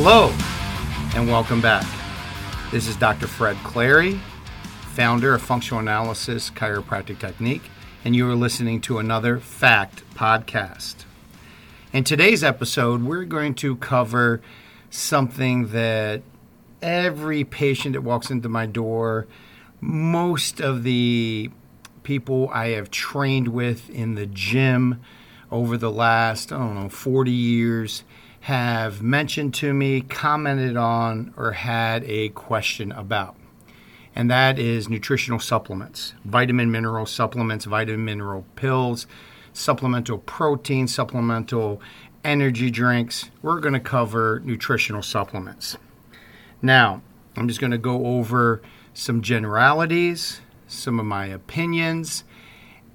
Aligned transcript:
Hello, 0.00 0.32
and 1.16 1.26
welcome 1.26 1.60
back. 1.60 1.84
This 2.70 2.86
is 2.86 2.94
Dr. 2.94 3.26
Fred 3.26 3.56
Clary, 3.64 4.20
founder 4.94 5.34
of 5.34 5.42
Functional 5.42 5.80
Analysis 5.80 6.50
Chiropractic 6.50 7.18
Technique, 7.18 7.68
and 8.04 8.14
you 8.14 8.30
are 8.30 8.36
listening 8.36 8.80
to 8.82 9.00
another 9.00 9.40
Fact 9.40 10.04
podcast. 10.14 11.04
In 11.92 12.04
today's 12.04 12.44
episode, 12.44 13.02
we're 13.02 13.24
going 13.24 13.54
to 13.56 13.74
cover 13.74 14.40
something 14.88 15.72
that 15.72 16.22
every 16.80 17.42
patient 17.42 17.94
that 17.94 18.02
walks 18.02 18.30
into 18.30 18.48
my 18.48 18.66
door, 18.66 19.26
most 19.80 20.60
of 20.60 20.84
the 20.84 21.50
people 22.04 22.48
I 22.50 22.68
have 22.68 22.92
trained 22.92 23.48
with 23.48 23.90
in 23.90 24.14
the 24.14 24.26
gym 24.26 25.00
over 25.50 25.76
the 25.76 25.90
last, 25.90 26.52
I 26.52 26.58
don't 26.58 26.74
know, 26.76 26.88
40 26.88 27.32
years 27.32 28.04
have 28.48 29.02
mentioned 29.02 29.52
to 29.52 29.74
me, 29.74 30.00
commented 30.00 30.74
on, 30.74 31.34
or 31.36 31.52
had 31.52 32.02
a 32.04 32.30
question 32.30 32.90
about. 32.92 33.36
And 34.16 34.30
that 34.30 34.58
is 34.58 34.88
nutritional 34.88 35.38
supplements, 35.38 36.14
vitamin 36.24 36.70
mineral 36.70 37.04
supplements, 37.04 37.66
vitamin 37.66 38.06
mineral 38.06 38.46
pills, 38.56 39.06
supplemental 39.52 40.16
protein, 40.16 40.88
supplemental 40.88 41.82
energy 42.24 42.70
drinks. 42.70 43.28
We're 43.42 43.60
going 43.60 43.74
to 43.74 43.80
cover 43.80 44.40
nutritional 44.42 45.02
supplements. 45.02 45.76
Now, 46.62 47.02
I'm 47.36 47.48
just 47.48 47.60
going 47.60 47.72
to 47.72 47.76
go 47.76 48.06
over 48.06 48.62
some 48.94 49.20
generalities, 49.20 50.40
some 50.66 50.98
of 50.98 51.04
my 51.04 51.26
opinions, 51.26 52.24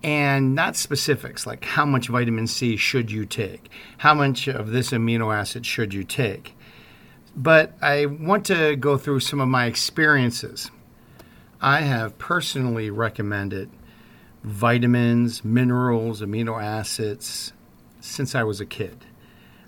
and 0.03 0.53
not 0.53 0.75
specifics 0.75 1.47
like 1.47 1.63
how 1.63 1.85
much 1.85 2.07
vitamin 2.07 2.47
C 2.47 2.75
should 2.75 3.09
you 3.09 3.25
take, 3.25 3.69
how 3.99 4.13
much 4.13 4.47
of 4.47 4.71
this 4.71 4.91
amino 4.91 5.33
acid 5.33 5.65
should 5.65 5.93
you 5.93 6.03
take. 6.03 6.55
But 7.35 7.73
I 7.81 8.05
want 8.05 8.45
to 8.47 8.75
go 8.75 8.97
through 8.97 9.21
some 9.21 9.39
of 9.39 9.47
my 9.47 9.65
experiences. 9.65 10.69
I 11.61 11.81
have 11.81 12.17
personally 12.17 12.89
recommended 12.89 13.69
vitamins, 14.43 15.45
minerals, 15.45 16.21
amino 16.21 16.61
acids 16.61 17.53
since 18.01 18.35
I 18.35 18.43
was 18.43 18.59
a 18.59 18.65
kid. 18.65 19.05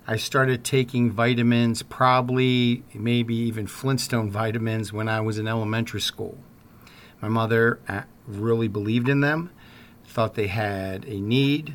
I 0.08 0.18
started 0.18 0.64
taking 0.64 1.10
vitamins, 1.10 1.82
probably 1.82 2.84
maybe 2.94 3.34
even 3.34 3.66
Flintstone 3.66 4.30
vitamins, 4.30 4.94
when 4.94 5.08
I 5.08 5.22
was 5.22 5.40
in 5.40 5.48
elementary 5.48 6.02
school. 6.02 6.38
My 7.22 7.30
mother 7.30 7.80
uh, 7.88 8.02
really 8.28 8.68
believed 8.68 9.10
in 9.10 9.22
them 9.22 9.50
thought 10.16 10.36
they 10.36 10.48
had 10.48 11.04
a 11.06 11.20
need. 11.20 11.74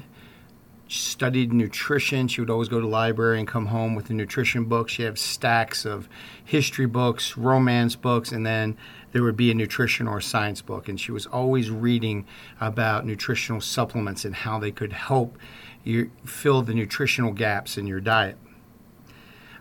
studied 0.89 1.53
nutrition. 1.53 2.27
She 2.27 2.41
would 2.41 2.51
always 2.51 2.69
go 2.69 2.81
to 2.81 2.87
the 2.87 2.89
library 2.89 3.39
and 3.39 3.47
come 3.47 3.67
home 3.67 3.95
with 3.95 4.11
a 4.11 4.15
nutrition 4.15 4.65
book. 4.65 4.89
She 4.89 5.03
had 5.03 5.19
stacks 5.19 5.85
of 5.85 6.09
history 6.45 6.87
books, 6.87 7.37
romance 7.37 7.95
books, 7.97 8.33
and 8.33 8.45
then 8.45 8.77
there 9.13 9.23
would 9.23 9.37
be 9.37 9.51
a 9.51 9.55
nutrition 9.55 10.09
or 10.09 10.19
a 10.19 10.23
science 10.23 10.63
book. 10.63 10.89
And 10.89 10.99
she 10.99 11.13
was 11.13 11.27
always 11.27 11.71
reading 11.71 12.27
about 12.61 13.07
nutritional 13.07 13.61
supplements 13.61 14.25
and 14.25 14.35
how 14.35 14.59
they 14.59 14.73
could 14.73 14.93
help 14.93 15.39
you 15.85 16.11
fill 16.25 16.63
the 16.63 16.75
nutritional 16.75 17.33
gaps 17.33 17.77
in 17.79 17.87
your 17.87 18.01
diet. 18.01 18.37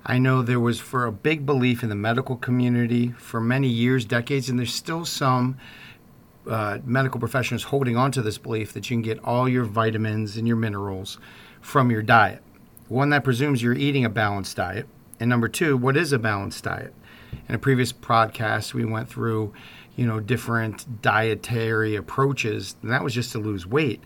I 0.05 0.17
know 0.17 0.41
there 0.41 0.59
was 0.59 0.79
for 0.79 1.05
a 1.05 1.11
big 1.11 1.45
belief 1.45 1.83
in 1.83 1.89
the 1.89 1.95
medical 1.95 2.37
community 2.37 3.09
for 3.17 3.41
many 3.41 3.67
years, 3.67 4.05
decades, 4.05 4.49
and 4.49 4.57
there's 4.57 4.73
still 4.73 5.05
some 5.05 5.57
uh, 6.47 6.79
medical 6.83 7.19
professionals 7.19 7.63
holding 7.63 7.97
on 7.97 8.11
to 8.11 8.21
this 8.21 8.37
belief 8.37 8.73
that 8.73 8.89
you 8.89 8.95
can 8.95 9.01
get 9.01 9.19
all 9.23 9.47
your 9.47 9.65
vitamins 9.65 10.37
and 10.37 10.47
your 10.47 10.57
minerals 10.57 11.17
from 11.61 11.91
your 11.91 12.01
diet. 12.01 12.41
One 12.87 13.09
that 13.09 13.23
presumes 13.23 13.61
you're 13.61 13.73
eating 13.73 14.05
a 14.05 14.09
balanced 14.09 14.57
diet. 14.57 14.87
And 15.19 15.29
number 15.29 15.47
two, 15.47 15.77
what 15.77 15.97
is 15.97 16.13
a 16.13 16.19
balanced 16.19 16.63
diet? 16.63 16.93
In 17.47 17.55
a 17.55 17.59
previous 17.59 17.93
podcast, 17.93 18.73
we 18.73 18.85
went 18.85 19.09
through, 19.09 19.53
you 19.95 20.07
know, 20.07 20.19
different 20.19 21.01
dietary 21.01 21.95
approaches, 21.95 22.75
and 22.81 22.91
that 22.91 23.03
was 23.03 23.13
just 23.13 23.31
to 23.33 23.39
lose 23.39 23.67
weight. 23.67 24.01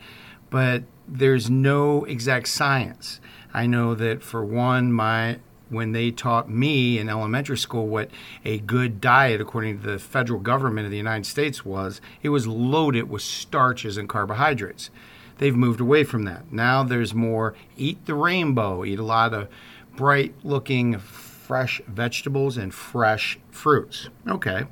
But 0.50 0.84
there's 1.08 1.50
no 1.50 2.04
exact 2.06 2.48
science. 2.48 3.22
I 3.54 3.68
know 3.68 3.96
that 3.96 4.24
for 4.24 4.44
one, 4.44 4.92
my 4.92 5.40
when 5.74 5.92
they 5.92 6.12
taught 6.12 6.50
me 6.50 6.98
in 6.98 7.10
elementary 7.10 7.58
school 7.58 7.88
what 7.88 8.10
a 8.46 8.60
good 8.60 9.02
diet, 9.02 9.42
according 9.42 9.80
to 9.80 9.92
the 9.92 10.00
federal 10.00 10.40
government 10.40 10.86
of 10.86 10.92
the 10.92 10.98
United 10.98 11.26
States, 11.26 11.66
was, 11.66 12.00
it 12.22 12.30
was 12.30 12.48
loaded 12.48 13.10
with 13.10 13.22
starches 13.22 13.98
and 13.98 14.08
carbohydrates. 14.08 14.90
They've 15.38 15.56
moved 15.56 15.82
away 15.82 16.04
from 16.04 16.24
that. 16.24 16.52
Now 16.52 16.84
there's 16.84 17.14
more 17.14 17.56
eat 17.76 18.06
the 18.06 18.16
rainbow, 18.16 18.86
eat 18.86 19.00
a 19.00 19.04
lot 19.04 19.34
of 19.34 19.50
bright 19.96 20.34
looking 20.44 20.98
fresh 20.98 21.82
vegetables 21.88 22.58
and 22.58 22.74
fresh 22.74 23.38
fruits. 23.52 24.10
Okay. 24.28 24.66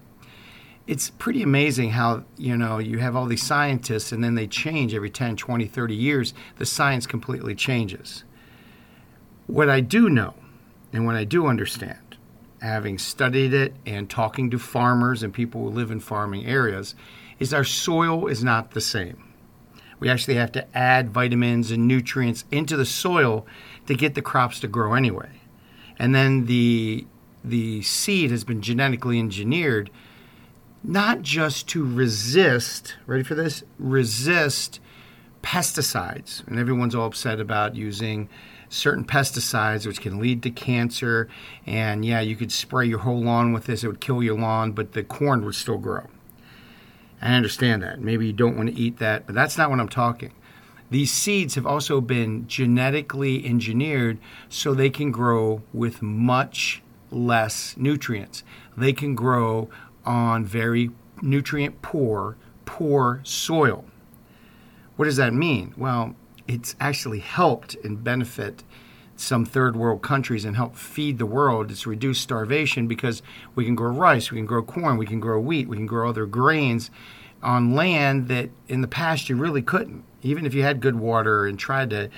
It's 0.88 1.10
pretty 1.12 1.44
amazing 1.44 1.92
how, 1.92 2.24
you 2.38 2.58
know, 2.58 2.80
you 2.80 2.98
have 2.98 3.16
all 3.16 3.26
these 3.26 3.44
scientists 3.44 4.12
and 4.12 4.24
then 4.24 4.36
they 4.36 4.48
change 4.48 4.94
every 4.94 5.10
10, 5.10 5.36
20, 5.36 5.66
30 5.66 5.96
years. 5.96 6.34
The 6.58 6.66
science 6.66 7.06
completely 7.06 7.56
changes. 7.56 8.24
What 9.48 9.70
I 9.70 9.80
do 9.82 10.10
know 10.10 10.34
and 10.94 11.06
when 11.06 11.16
I 11.16 11.24
do 11.24 11.48
understand, 11.48 12.18
having 12.62 12.98
studied 12.98 13.54
it 13.54 13.74
and 13.86 14.10
talking 14.10 14.50
to 14.52 14.60
farmers 14.60 15.24
and 15.24 15.34
people 15.34 15.62
who 15.62 15.70
live 15.70 15.92
in 15.92 16.00
farming 16.00 16.46
areas, 16.46 16.96
is 17.40 17.54
our 17.54 17.64
soil 17.64 18.28
is 18.28 18.44
not 18.44 18.72
the 18.72 18.82
same. 18.82 19.32
We 20.00 20.10
actually 20.10 20.36
have 20.36 20.52
to 20.54 20.78
add 20.78 21.12
vitamins 21.12 21.72
and 21.72 21.88
nutrients 21.88 22.46
into 22.52 22.76
the 22.76 22.86
soil 22.86 23.46
to 23.88 23.94
get 23.94 24.16
the 24.16 24.22
crops 24.22 24.60
to 24.62 24.68
grow 24.68 24.94
anyway. 24.94 25.42
And 25.98 26.14
then 26.16 26.46
the 26.46 27.06
the 27.44 27.82
seed 27.82 28.30
has 28.30 28.44
been 28.44 28.62
genetically 28.62 29.18
engineered 29.18 29.90
not 30.84 31.22
just 31.22 31.68
to 31.70 31.84
resist, 31.84 32.96
ready 33.06 33.24
for 33.24 33.36
this? 33.36 33.64
Resist 33.78 34.80
pesticides. 35.44 36.46
And 36.48 36.58
everyone's 36.58 36.96
all 36.96 37.08
upset 37.08 37.40
about 37.40 37.76
using 37.76 38.30
certain 38.72 39.04
pesticides, 39.04 39.86
which 39.86 40.02
can 40.02 40.20
lead 40.20 40.42
to 40.42 40.50
cancer. 40.50 41.28
And 41.68 42.04
yeah, 42.06 42.22
you 42.22 42.36
could 42.36 42.52
spray 42.52 42.88
your 42.88 43.00
whole 43.00 43.22
lawn 43.22 43.54
with 43.54 43.66
this, 43.66 43.84
it 43.84 43.88
would 43.88 44.02
kill 44.02 44.24
your 44.24 44.40
lawn, 44.40 44.72
but 44.72 44.94
the 44.94 45.04
corn 45.04 45.46
would 45.46 45.56
still 45.56 45.78
grow. 45.78 46.08
I 47.22 47.36
understand 47.36 47.84
that. 47.84 48.00
Maybe 48.00 48.26
you 48.26 48.34
don't 48.34 48.58
want 48.58 48.70
to 48.70 48.76
eat 48.76 48.98
that, 48.98 49.28
but 49.28 49.36
that's 49.36 49.58
not 49.58 49.70
what 49.70 49.80
I'm 49.80 49.90
talking. 49.90 50.34
These 50.90 51.12
seeds 51.12 51.56
have 51.56 51.66
also 51.66 52.02
been 52.02 52.48
genetically 52.48 53.46
engineered 53.46 54.18
so 54.50 54.74
they 54.74 54.90
can 54.90 55.12
grow 55.12 55.62
with 55.72 56.02
much 56.02 56.82
less 57.12 57.76
nutrients. 57.78 58.44
They 58.76 58.94
can 58.94 59.16
grow 59.16 59.70
on 60.06 60.44
very 60.46 60.92
nutrient 61.22 61.82
poor, 61.82 62.38
poor 62.66 63.22
soil. 63.24 63.86
What 64.96 65.06
does 65.06 65.18
that 65.18 65.34
mean? 65.34 65.74
Well, 65.78 66.16
it's 66.48 66.76
actually 66.80 67.20
helped 67.20 67.76
and 67.84 68.04
benefit 68.04 68.64
some 69.16 69.46
third 69.46 69.76
world 69.76 70.02
countries 70.02 70.46
and 70.46 70.56
help 70.56 70.76
feed 70.76 71.18
the 71.18 71.26
world. 71.26 71.72
It's 71.72 71.86
reduced 71.86 72.22
starvation 72.22 72.88
because 72.88 73.22
we 73.56 73.66
can 73.66 73.76
grow 73.76 73.92
rice, 73.92 74.32
we 74.32 74.38
can 74.38 74.46
grow 74.46 74.64
corn, 74.64 74.98
we 74.98 75.06
can 75.06 75.20
grow 75.20 75.40
wheat, 75.40 75.68
we 75.68 75.78
can 75.78 75.86
grow 75.86 76.10
other 76.10 76.26
grains 76.26 76.90
on 77.44 77.74
land 77.74 78.28
that 78.28 78.50
in 78.68 78.82
the 78.82 78.88
past 78.88 79.30
you 79.30 79.36
really 79.36 79.62
couldn't. 79.62 80.04
Even 80.22 80.46
if 80.46 80.54
you 80.54 80.64
had 80.64 80.80
good 80.80 80.96
water 80.96 81.46
and 81.46 81.58
tried 81.58 81.90
to, 81.92 82.10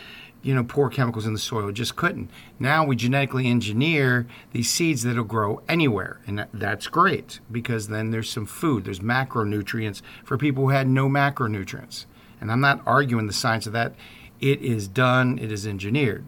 you 0.42 0.54
know, 0.54 0.64
pour 0.64 0.90
chemicals 0.90 1.26
in 1.26 1.34
the 1.34 1.40
soil, 1.40 1.72
just 1.72 1.96
couldn't. 1.96 2.30
Now 2.60 2.86
we 2.86 2.96
genetically 2.96 3.48
engineer 3.48 4.28
these 4.52 4.70
seeds 4.70 5.04
that'll 5.04 5.24
grow 5.24 5.62
anywhere, 5.70 6.20
and 6.28 6.46
that's 6.54 6.88
great 6.88 7.40
because 7.52 7.88
then 7.88 8.12
there's 8.12 8.30
some 8.30 8.46
food. 8.46 8.84
There's 8.84 9.00
macronutrients 9.00 10.02
for 10.24 10.38
people 10.38 10.64
who 10.64 10.69
had 10.69 10.88
no 10.88 11.08
macronutrients. 11.08 12.06
And 12.44 12.51
I'm 12.51 12.60
not 12.60 12.81
arguing 12.86 13.28
the 13.28 13.31
science 13.31 13.68
of 13.68 13.72
that 13.72 13.95
it 14.42 14.62
is 14.62 14.90
done, 14.90 15.40
it 15.40 15.50
is 15.50 15.66
engineered. 15.66 16.25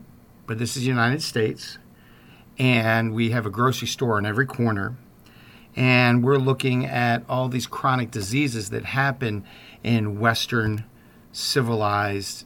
But 0.47 0.59
this 0.59 0.77
is 0.77 0.83
the 0.83 0.88
United 0.88 1.21
States, 1.21 1.77
and 2.57 3.13
we 3.13 3.31
have 3.31 3.45
a 3.45 3.50
grocery 3.50 3.89
store 3.89 4.15
on 4.15 4.25
every 4.25 4.45
corner, 4.45 4.95
and 5.75 6.23
we're 6.23 6.38
looking 6.38 6.85
at 6.85 7.25
all 7.27 7.50
these 7.50 7.67
chronic 7.67 8.12
diseases 8.12 8.69
that 8.69 8.85
happen 8.85 9.44
in 9.83 10.17
Western 10.17 10.85
civilized, 11.33 12.45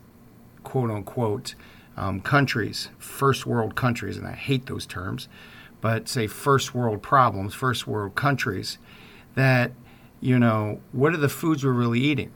quote 0.64 0.90
unquote, 0.90 1.54
um, 1.96 2.22
countries, 2.22 2.90
first 2.98 3.46
world 3.46 3.76
countries, 3.76 4.18
and 4.18 4.26
I 4.26 4.34
hate 4.34 4.66
those 4.66 4.88
terms, 4.88 5.30
but 5.80 6.10
say 6.10 6.26
first 6.26 6.74
world 6.74 7.04
problems, 7.04 7.54
first 7.54 7.86
world 7.86 8.16
countries, 8.16 8.80
that, 9.36 9.74
you 10.20 10.40
know, 10.40 10.82
what 10.92 11.14
are 11.14 11.18
the 11.18 11.30
foods 11.30 11.64
we're 11.64 11.72
really 11.72 12.00
eating? 12.00 12.34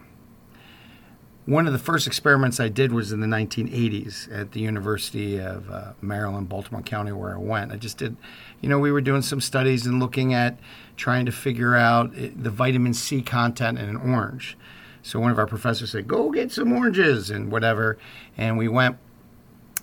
One 1.45 1.67
of 1.67 1.73
the 1.73 1.79
first 1.79 2.07
experiments 2.07 2.59
I 2.59 2.69
did 2.69 2.93
was 2.93 3.11
in 3.11 3.19
the 3.19 3.27
1980s 3.27 4.31
at 4.31 4.53
the 4.53 4.61
University 4.61 5.37
of 5.39 5.69
uh, 5.69 5.93
Maryland, 6.01 6.47
Baltimore 6.47 6.81
County, 6.81 7.11
where 7.11 7.35
I 7.35 7.37
went. 7.37 7.71
I 7.71 7.75
just 7.75 7.97
did, 7.97 8.15
you 8.61 8.69
know, 8.69 8.79
we 8.79 8.91
were 8.91 9.01
doing 9.01 9.21
some 9.21 9.41
studies 9.41 9.85
and 9.85 9.99
looking 9.99 10.33
at 10.33 10.57
trying 10.95 11.25
to 11.25 11.31
figure 11.31 11.75
out 11.75 12.11
eh, 12.17 12.29
the 12.35 12.49
vitamin 12.49 12.93
C 12.93 13.21
content 13.21 13.77
in 13.77 13.89
an 13.89 13.97
orange. 13.97 14.57
So 15.01 15.19
one 15.19 15.31
of 15.31 15.37
our 15.37 15.47
professors 15.47 15.91
said, 15.91 16.07
"Go 16.07 16.31
get 16.31 16.51
some 16.51 16.71
oranges 16.71 17.29
and 17.29 17.51
whatever," 17.51 17.97
and 18.37 18.57
we 18.57 18.69
went 18.69 18.97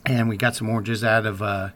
and 0.06 0.30
we 0.30 0.38
got 0.38 0.56
some 0.56 0.70
oranges 0.70 1.04
out 1.04 1.26
of. 1.26 1.42
Uh, 1.42 1.70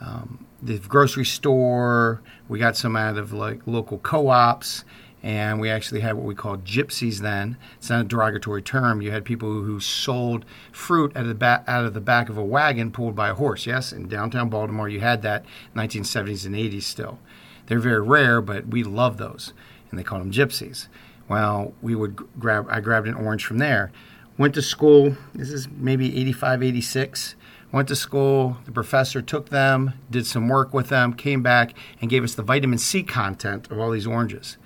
um, 0.00 0.44
the 0.64 0.78
grocery 0.78 1.24
store. 1.24 2.22
We 2.48 2.58
got 2.58 2.76
some 2.76 2.96
out 2.96 3.18
of 3.18 3.32
like 3.32 3.60
local 3.66 3.98
co-ops, 3.98 4.84
and 5.24 5.58
we 5.58 5.70
actually 5.70 6.02
had 6.02 6.14
what 6.14 6.26
we 6.26 6.34
called 6.34 6.66
gypsies. 6.66 7.20
Then 7.20 7.56
it's 7.78 7.88
not 7.88 8.02
a 8.02 8.04
derogatory 8.04 8.60
term. 8.60 9.00
You 9.00 9.10
had 9.10 9.24
people 9.24 9.48
who 9.48 9.80
sold 9.80 10.44
fruit 10.70 11.16
out 11.16 11.22
of 11.22 11.28
the 11.28 11.34
back 11.34 11.64
out 11.66 11.86
of 11.86 11.94
the 11.94 12.00
back 12.00 12.28
of 12.28 12.36
a 12.36 12.44
wagon 12.44 12.92
pulled 12.92 13.16
by 13.16 13.30
a 13.30 13.34
horse. 13.34 13.66
Yes, 13.66 13.90
in 13.90 14.06
downtown 14.06 14.50
Baltimore, 14.50 14.88
you 14.88 15.00
had 15.00 15.22
that 15.22 15.46
1970s 15.74 16.44
and 16.44 16.54
80s 16.54 16.82
still. 16.82 17.18
They're 17.66 17.78
very 17.78 18.02
rare, 18.02 18.42
but 18.42 18.68
we 18.68 18.84
love 18.84 19.16
those, 19.16 19.54
and 19.90 19.98
they 19.98 20.04
called 20.04 20.20
them 20.20 20.30
gypsies. 20.30 20.88
Well, 21.26 21.72
we 21.80 21.94
would 21.94 22.16
grab. 22.38 22.66
I 22.68 22.80
grabbed 22.80 23.08
an 23.08 23.14
orange 23.14 23.46
from 23.46 23.56
there. 23.56 23.90
Went 24.36 24.52
to 24.54 24.62
school. 24.62 25.16
This 25.34 25.48
is 25.50 25.68
maybe 25.70 26.18
85, 26.20 26.62
86 26.62 27.34
went 27.72 27.88
to 27.88 27.96
school. 27.96 28.58
The 28.66 28.72
professor 28.72 29.20
took 29.20 29.48
them, 29.48 29.94
did 30.08 30.26
some 30.26 30.48
work 30.48 30.72
with 30.72 30.90
them, 30.90 31.12
came 31.12 31.42
back, 31.42 31.74
and 32.00 32.08
gave 32.08 32.22
us 32.22 32.34
the 32.34 32.42
vitamin 32.42 32.78
C 32.78 33.02
content 33.02 33.68
of 33.68 33.80
all 33.80 33.90
these 33.90 34.06
oranges. 34.06 34.58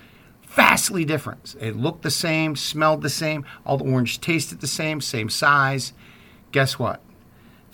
Vastly 0.59 1.05
different. 1.05 1.55
It 1.61 1.77
looked 1.77 2.03
the 2.03 2.11
same, 2.11 2.57
smelled 2.57 3.03
the 3.03 3.09
same, 3.09 3.47
all 3.65 3.77
the 3.77 3.85
orange 3.85 4.21
tasted 4.21 4.61
the 4.61 4.67
same, 4.67 5.01
same 5.01 5.31
size. 5.31 5.93
Guess 6.51 6.81
what? 6.81 7.01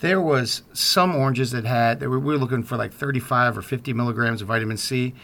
There 0.01 0.21
was 0.21 0.61
some 0.71 1.15
oranges 1.15 1.49
that 1.49 1.65
had, 1.65 1.99
we 1.99 2.05
were 2.05 2.37
looking 2.37 2.61
for 2.61 2.77
like 2.77 2.93
35 2.93 3.57
or 3.57 3.63
50 3.63 3.91
milligrams 3.93 4.43
of 4.43 4.49
vitamin 4.49 4.77
C. 4.77 5.15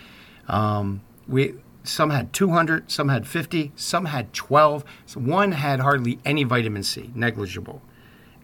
Um, 0.48 1.02
we 1.28 1.54
some 1.84 2.10
had 2.10 2.34
200, 2.34 2.90
some 2.90 3.10
had 3.10 3.28
50, 3.28 3.74
some 3.75 4.06
had 4.06 4.34
12. 4.34 4.84
So 5.06 5.19
one 5.19 5.52
had 5.52 5.81
hardly 5.81 6.18
any 6.25 6.44
vitamin 6.44 6.81
C, 6.81 7.12
negligible 7.13 7.84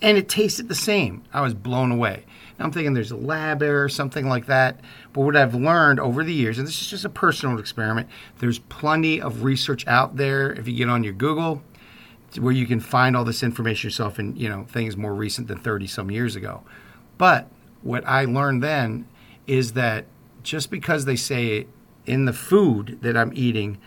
and 0.02 0.18
it 0.18 0.30
tasted 0.30 0.68
the 0.68 0.76
same. 0.76 1.24
I 1.34 1.42
was 1.42 1.54
blown 1.54 1.92
away. 1.92 2.26
Now 2.58 2.66
I'm 2.66 2.72
thinking 2.72 2.94
there's 2.94 3.12
a 3.12 3.18
lab 3.18 3.62
error 3.62 3.84
or 3.84 3.90
something 3.90 4.28
like 4.28 4.48
that. 4.48 4.80
But 5.14 5.22
what 5.22 5.36
I've 5.36 5.56
learned 5.56 6.00
over 6.00 6.24
the 6.24 6.34
years, 6.34 6.58
and 6.58 6.68
this 6.68 6.82
is 6.82 6.88
just 6.88 7.06
a 7.06 7.10
personal 7.10 7.60
experiment, 7.60 8.10
there's 8.40 8.60
plenty 8.60 9.22
of 9.22 9.44
research 9.44 9.86
out 9.88 10.18
there 10.18 10.52
if 10.54 10.68
you 10.68 10.76
get 10.76 10.90
on 10.90 11.04
your 11.04 11.14
Google 11.14 11.62
where 12.40 12.54
you 12.54 12.68
can 12.68 12.80
find 12.80 13.16
all 13.16 13.24
this 13.24 13.42
information 13.42 13.88
yourself 13.88 14.20
and 14.20 14.38
you 14.38 14.50
know 14.50 14.66
things 14.66 14.98
more 14.98 15.14
recent 15.14 15.48
than 15.48 15.58
30 15.58 15.88
some 15.88 16.12
years 16.12 16.36
ago. 16.36 16.64
But 17.18 17.50
what 17.82 18.06
I 18.06 18.26
learned 18.26 18.62
then 18.62 19.08
is 19.48 19.74
that 19.74 20.06
just 20.44 20.70
because 20.70 21.06
they 21.06 21.16
say 21.16 21.68
in 22.06 22.26
the 22.26 22.34
food 22.34 23.00
that 23.02 23.18
I'm 23.18 23.32
eating 23.34 23.78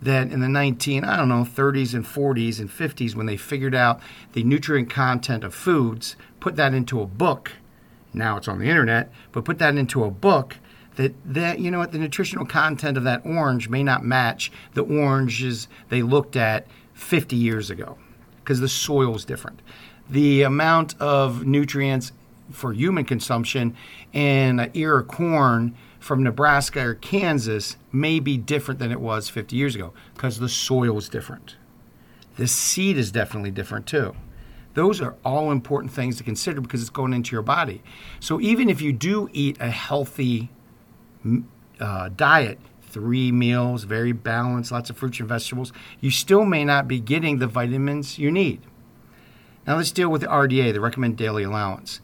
that 0.00 0.30
in 0.30 0.40
the 0.40 0.48
19 0.48 1.04
i 1.04 1.16
don't 1.16 1.28
know 1.28 1.44
30s 1.44 1.94
and 1.94 2.04
40s 2.04 2.60
and 2.60 2.70
50s 2.70 3.14
when 3.14 3.26
they 3.26 3.36
figured 3.36 3.74
out 3.74 4.00
the 4.32 4.42
nutrient 4.42 4.90
content 4.90 5.44
of 5.44 5.54
foods 5.54 6.16
put 6.40 6.56
that 6.56 6.74
into 6.74 7.00
a 7.00 7.06
book 7.06 7.52
now 8.12 8.36
it's 8.36 8.48
on 8.48 8.58
the 8.58 8.68
internet 8.68 9.10
but 9.32 9.44
put 9.44 9.58
that 9.58 9.76
into 9.76 10.04
a 10.04 10.10
book 10.10 10.56
that 10.96 11.14
that 11.24 11.60
you 11.60 11.70
know 11.70 11.78
what 11.78 11.92
the 11.92 11.98
nutritional 11.98 12.44
content 12.44 12.96
of 12.96 13.04
that 13.04 13.24
orange 13.24 13.68
may 13.68 13.82
not 13.82 14.04
match 14.04 14.50
the 14.74 14.82
oranges 14.82 15.68
they 15.88 16.02
looked 16.02 16.36
at 16.36 16.66
50 16.94 17.36
years 17.36 17.70
ago 17.70 17.96
because 18.48 18.60
the 18.60 18.68
soil 18.68 19.14
is 19.14 19.24
different. 19.24 19.60
The 20.10 20.42
amount 20.42 20.98
of 21.00 21.46
nutrients 21.46 22.12
for 22.50 22.72
human 22.72 23.04
consumption 23.04 23.76
in 24.12 24.58
an 24.58 24.70
ear 24.74 24.98
of 24.98 25.08
corn 25.08 25.76
from 25.98 26.22
Nebraska 26.22 26.80
or 26.80 26.94
Kansas 26.94 27.76
may 27.92 28.20
be 28.20 28.36
different 28.36 28.80
than 28.80 28.92
it 28.92 29.00
was 29.00 29.28
50 29.28 29.56
years 29.56 29.74
ago 29.74 29.92
because 30.14 30.38
the 30.38 30.48
soil 30.48 30.98
is 30.98 31.08
different. 31.08 31.56
The 32.36 32.46
seed 32.46 32.96
is 32.96 33.10
definitely 33.10 33.50
different 33.50 33.86
too. 33.86 34.14
Those 34.74 35.00
are 35.00 35.16
all 35.24 35.50
important 35.50 35.92
things 35.92 36.16
to 36.18 36.22
consider 36.22 36.60
because 36.60 36.80
it's 36.80 36.90
going 36.90 37.12
into 37.12 37.34
your 37.34 37.42
body. 37.42 37.82
So 38.20 38.40
even 38.40 38.70
if 38.70 38.80
you 38.80 38.92
do 38.92 39.28
eat 39.32 39.56
a 39.60 39.70
healthy 39.70 40.50
uh, 41.80 42.10
diet, 42.10 42.60
three 42.82 43.32
meals, 43.32 43.84
very 43.84 44.12
balanced, 44.12 44.70
lots 44.70 44.88
of 44.88 44.96
fruits 44.96 45.18
and 45.18 45.28
vegetables, 45.28 45.72
you 46.00 46.10
still 46.10 46.44
may 46.44 46.64
not 46.64 46.86
be 46.86 47.00
getting 47.00 47.38
the 47.38 47.48
vitamins 47.48 48.18
you 48.18 48.30
need. 48.30 48.60
Now 49.66 49.76
let's 49.76 49.90
deal 49.90 50.08
with 50.08 50.22
the 50.22 50.28
RDA, 50.28 50.72
the 50.72 50.80
recommended 50.80 51.18
daily 51.18 51.42
allowance. 51.42 52.00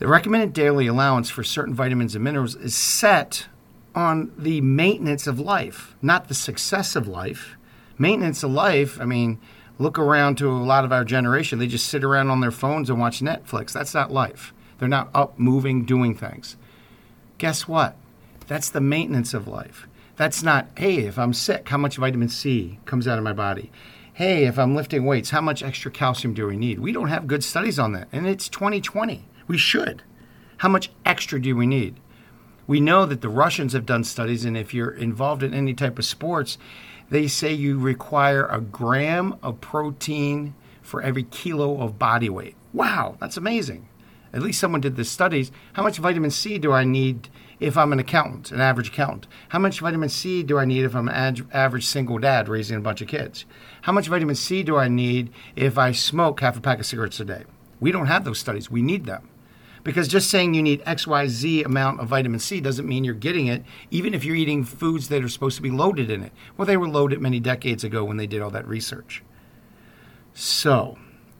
The 0.00 0.08
recommended 0.08 0.54
daily 0.54 0.86
allowance 0.86 1.28
for 1.28 1.44
certain 1.44 1.74
vitamins 1.74 2.14
and 2.14 2.24
minerals 2.24 2.54
is 2.54 2.74
set 2.74 3.48
on 3.94 4.32
the 4.38 4.62
maintenance 4.62 5.26
of 5.26 5.38
life, 5.38 5.94
not 6.00 6.28
the 6.28 6.34
success 6.34 6.96
of 6.96 7.06
life. 7.06 7.58
Maintenance 7.98 8.42
of 8.42 8.50
life, 8.50 8.98
I 8.98 9.04
mean, 9.04 9.38
look 9.78 9.98
around 9.98 10.38
to 10.38 10.50
a 10.50 10.56
lot 10.56 10.86
of 10.86 10.92
our 10.92 11.04
generation. 11.04 11.58
They 11.58 11.66
just 11.66 11.86
sit 11.86 12.02
around 12.02 12.30
on 12.30 12.40
their 12.40 12.50
phones 12.50 12.88
and 12.88 12.98
watch 12.98 13.20
Netflix. 13.20 13.74
That's 13.74 13.92
not 13.92 14.10
life. 14.10 14.54
They're 14.78 14.88
not 14.88 15.10
up, 15.12 15.38
moving, 15.38 15.84
doing 15.84 16.14
things. 16.14 16.56
Guess 17.36 17.68
what? 17.68 17.94
That's 18.46 18.70
the 18.70 18.80
maintenance 18.80 19.34
of 19.34 19.46
life. 19.46 19.86
That's 20.16 20.42
not, 20.42 20.68
hey, 20.78 21.00
if 21.00 21.18
I'm 21.18 21.34
sick, 21.34 21.68
how 21.68 21.76
much 21.76 21.98
vitamin 21.98 22.30
C 22.30 22.78
comes 22.86 23.06
out 23.06 23.18
of 23.18 23.24
my 23.24 23.34
body? 23.34 23.70
Hey, 24.14 24.46
if 24.46 24.58
I'm 24.58 24.74
lifting 24.74 25.04
weights, 25.04 25.28
how 25.28 25.42
much 25.42 25.62
extra 25.62 25.90
calcium 25.90 26.32
do 26.32 26.46
we 26.46 26.56
need? 26.56 26.78
We 26.78 26.92
don't 26.92 27.08
have 27.08 27.26
good 27.26 27.44
studies 27.44 27.78
on 27.78 27.92
that. 27.92 28.08
And 28.12 28.26
it's 28.26 28.48
2020. 28.48 29.26
We 29.50 29.58
should. 29.58 30.04
How 30.58 30.68
much 30.68 30.92
extra 31.04 31.42
do 31.42 31.56
we 31.56 31.66
need? 31.66 31.98
We 32.68 32.78
know 32.78 33.04
that 33.04 33.20
the 33.20 33.28
Russians 33.28 33.72
have 33.72 33.84
done 33.84 34.04
studies, 34.04 34.44
and 34.44 34.56
if 34.56 34.72
you're 34.72 34.92
involved 34.92 35.42
in 35.42 35.52
any 35.52 35.74
type 35.74 35.98
of 35.98 36.04
sports, 36.04 36.56
they 37.08 37.26
say 37.26 37.52
you 37.52 37.76
require 37.76 38.46
a 38.46 38.60
gram 38.60 39.34
of 39.42 39.60
protein 39.60 40.54
for 40.82 41.02
every 41.02 41.24
kilo 41.24 41.82
of 41.82 41.98
body 41.98 42.30
weight. 42.30 42.54
Wow, 42.72 43.16
that's 43.18 43.36
amazing. 43.36 43.88
At 44.32 44.42
least 44.42 44.60
someone 44.60 44.82
did 44.82 44.94
the 44.94 45.04
studies. 45.04 45.50
How 45.72 45.82
much 45.82 45.98
vitamin 45.98 46.30
C 46.30 46.56
do 46.56 46.70
I 46.70 46.84
need 46.84 47.28
if 47.58 47.76
I'm 47.76 47.92
an 47.92 47.98
accountant, 47.98 48.52
an 48.52 48.60
average 48.60 48.90
accountant? 48.90 49.26
How 49.48 49.58
much 49.58 49.80
vitamin 49.80 50.10
C 50.10 50.44
do 50.44 50.58
I 50.58 50.64
need 50.64 50.84
if 50.84 50.94
I'm 50.94 51.08
an 51.08 51.48
average 51.52 51.86
single 51.86 52.20
dad 52.20 52.48
raising 52.48 52.76
a 52.76 52.80
bunch 52.80 53.02
of 53.02 53.08
kids? 53.08 53.46
How 53.82 53.90
much 53.90 54.06
vitamin 54.06 54.36
C 54.36 54.62
do 54.62 54.76
I 54.76 54.86
need 54.86 55.32
if 55.56 55.76
I 55.76 55.90
smoke 55.90 56.38
half 56.38 56.56
a 56.56 56.60
pack 56.60 56.78
of 56.78 56.86
cigarettes 56.86 57.18
a 57.18 57.24
day? 57.24 57.42
We 57.80 57.90
don't 57.90 58.06
have 58.06 58.24
those 58.24 58.38
studies. 58.38 58.70
We 58.70 58.82
need 58.82 59.06
them. 59.06 59.28
Because 59.82 60.08
just 60.08 60.30
saying 60.30 60.54
you 60.54 60.62
need 60.62 60.84
XYZ 60.84 61.64
amount 61.64 62.00
of 62.00 62.08
vitamin 62.08 62.40
C 62.40 62.60
doesn't 62.60 62.86
mean 62.86 63.04
you're 63.04 63.14
getting 63.14 63.46
it, 63.46 63.64
even 63.90 64.14
if 64.14 64.24
you're 64.24 64.36
eating 64.36 64.64
foods 64.64 65.08
that 65.08 65.24
are 65.24 65.28
supposed 65.28 65.56
to 65.56 65.62
be 65.62 65.70
loaded 65.70 66.10
in 66.10 66.22
it. 66.22 66.32
Well, 66.56 66.66
they 66.66 66.76
were 66.76 66.88
loaded 66.88 67.20
many 67.20 67.40
decades 67.40 67.84
ago 67.84 68.04
when 68.04 68.16
they 68.16 68.26
did 68.26 68.42
all 68.42 68.50
that 68.50 68.68
research. 68.68 69.22
So, 70.34 70.98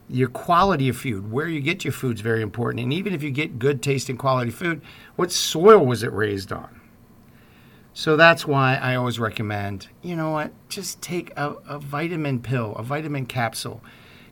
your 0.09 0.28
quality 0.28 0.88
of 0.88 0.97
food, 0.97 1.30
where 1.30 1.47
you 1.49 1.61
get 1.61 1.85
your 1.85 1.92
food 1.92 2.16
is 2.16 2.20
very 2.20 2.42
important. 2.42 2.82
And 2.82 2.92
even 2.92 3.14
if 3.14 3.23
you 3.23 3.30
get 3.30 3.59
good 3.59 3.82
tasting 3.82 4.16
quality 4.16 4.50
food, 4.50 4.80
what 5.16 5.30
soil 5.30 5.85
was 5.85 6.02
it 6.02 6.12
raised 6.12 6.52
on? 6.52 6.80
So 7.92 8.16
that's 8.16 8.47
why 8.47 8.76
I 8.76 8.94
always 8.94 9.18
recommend, 9.18 9.88
you 10.00 10.16
know 10.16 10.30
what, 10.30 10.52
just 10.68 11.02
take 11.02 11.32
a, 11.37 11.56
a 11.68 11.78
vitamin 11.78 12.40
pill, 12.40 12.75
a 12.76 12.82
vitamin 12.82 13.26
capsule. 13.26 13.82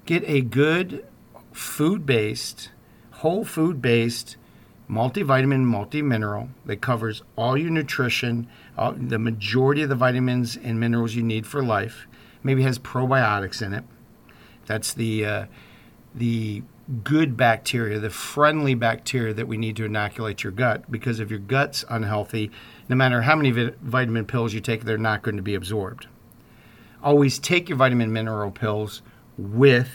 Get 0.06 0.22
a 0.26 0.40
good 0.40 1.06
food 1.52 2.06
based 2.06 2.70
whole 3.18 3.44
food 3.44 3.82
based, 3.82 4.36
multivitamin, 4.88 5.64
multi 5.64 6.02
mineral 6.02 6.48
that 6.66 6.80
covers 6.80 7.22
all 7.36 7.56
your 7.56 7.70
nutrition, 7.70 8.48
all, 8.76 8.92
the 8.92 9.18
majority 9.18 9.82
of 9.82 9.88
the 9.88 9.94
vitamins 9.96 10.56
and 10.56 10.78
minerals 10.78 11.14
you 11.14 11.22
need 11.22 11.46
for 11.46 11.62
life. 11.62 12.06
Maybe 12.44 12.62
has 12.62 12.78
probiotics 12.78 13.60
in 13.60 13.72
it. 13.74 13.84
That's 14.66 14.94
the 14.94 15.24
uh, 15.24 15.46
the 16.14 16.62
good 17.02 17.36
bacteria, 17.36 17.98
the 17.98 18.08
friendly 18.08 18.74
bacteria 18.74 19.34
that 19.34 19.48
we 19.48 19.56
need 19.56 19.76
to 19.76 19.84
inoculate 19.84 20.44
your 20.44 20.52
gut. 20.52 20.90
Because 20.90 21.18
if 21.18 21.28
your 21.28 21.40
gut's 21.40 21.84
unhealthy, 21.90 22.50
no 22.88 22.94
matter 22.94 23.22
how 23.22 23.34
many 23.34 23.50
vitamin 23.50 24.26
pills 24.26 24.54
you 24.54 24.60
take, 24.60 24.84
they're 24.84 24.96
not 24.96 25.22
going 25.22 25.36
to 25.36 25.42
be 25.42 25.54
absorbed. 25.54 26.06
Always 27.02 27.38
take 27.38 27.68
your 27.68 27.78
vitamin 27.78 28.12
mineral 28.12 28.52
pills 28.52 29.02
with 29.36 29.90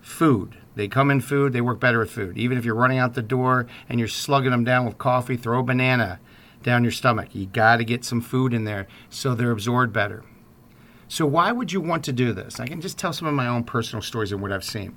food. 0.00 0.56
They 0.74 0.88
come 0.88 1.10
in 1.10 1.20
food, 1.20 1.52
they 1.52 1.60
work 1.60 1.78
better 1.78 2.00
with 2.00 2.10
food. 2.10 2.36
Even 2.36 2.58
if 2.58 2.64
you're 2.64 2.74
running 2.74 2.98
out 2.98 3.14
the 3.14 3.22
door 3.22 3.66
and 3.88 3.98
you're 3.98 4.08
slugging 4.08 4.50
them 4.50 4.64
down 4.64 4.86
with 4.86 4.98
coffee, 4.98 5.36
throw 5.36 5.60
a 5.60 5.62
banana 5.62 6.18
down 6.62 6.82
your 6.82 6.90
stomach. 6.90 7.28
You 7.32 7.46
got 7.46 7.76
to 7.76 7.84
get 7.84 8.04
some 8.04 8.20
food 8.20 8.52
in 8.52 8.64
there 8.64 8.88
so 9.08 9.34
they're 9.34 9.50
absorbed 9.50 9.92
better. 9.92 10.24
So, 11.06 11.26
why 11.26 11.52
would 11.52 11.72
you 11.72 11.80
want 11.80 12.02
to 12.04 12.12
do 12.12 12.32
this? 12.32 12.58
I 12.58 12.66
can 12.66 12.80
just 12.80 12.98
tell 12.98 13.12
some 13.12 13.28
of 13.28 13.34
my 13.34 13.46
own 13.46 13.64
personal 13.64 14.02
stories 14.02 14.32
and 14.32 14.40
what 14.40 14.50
I've 14.50 14.64
seen. 14.64 14.96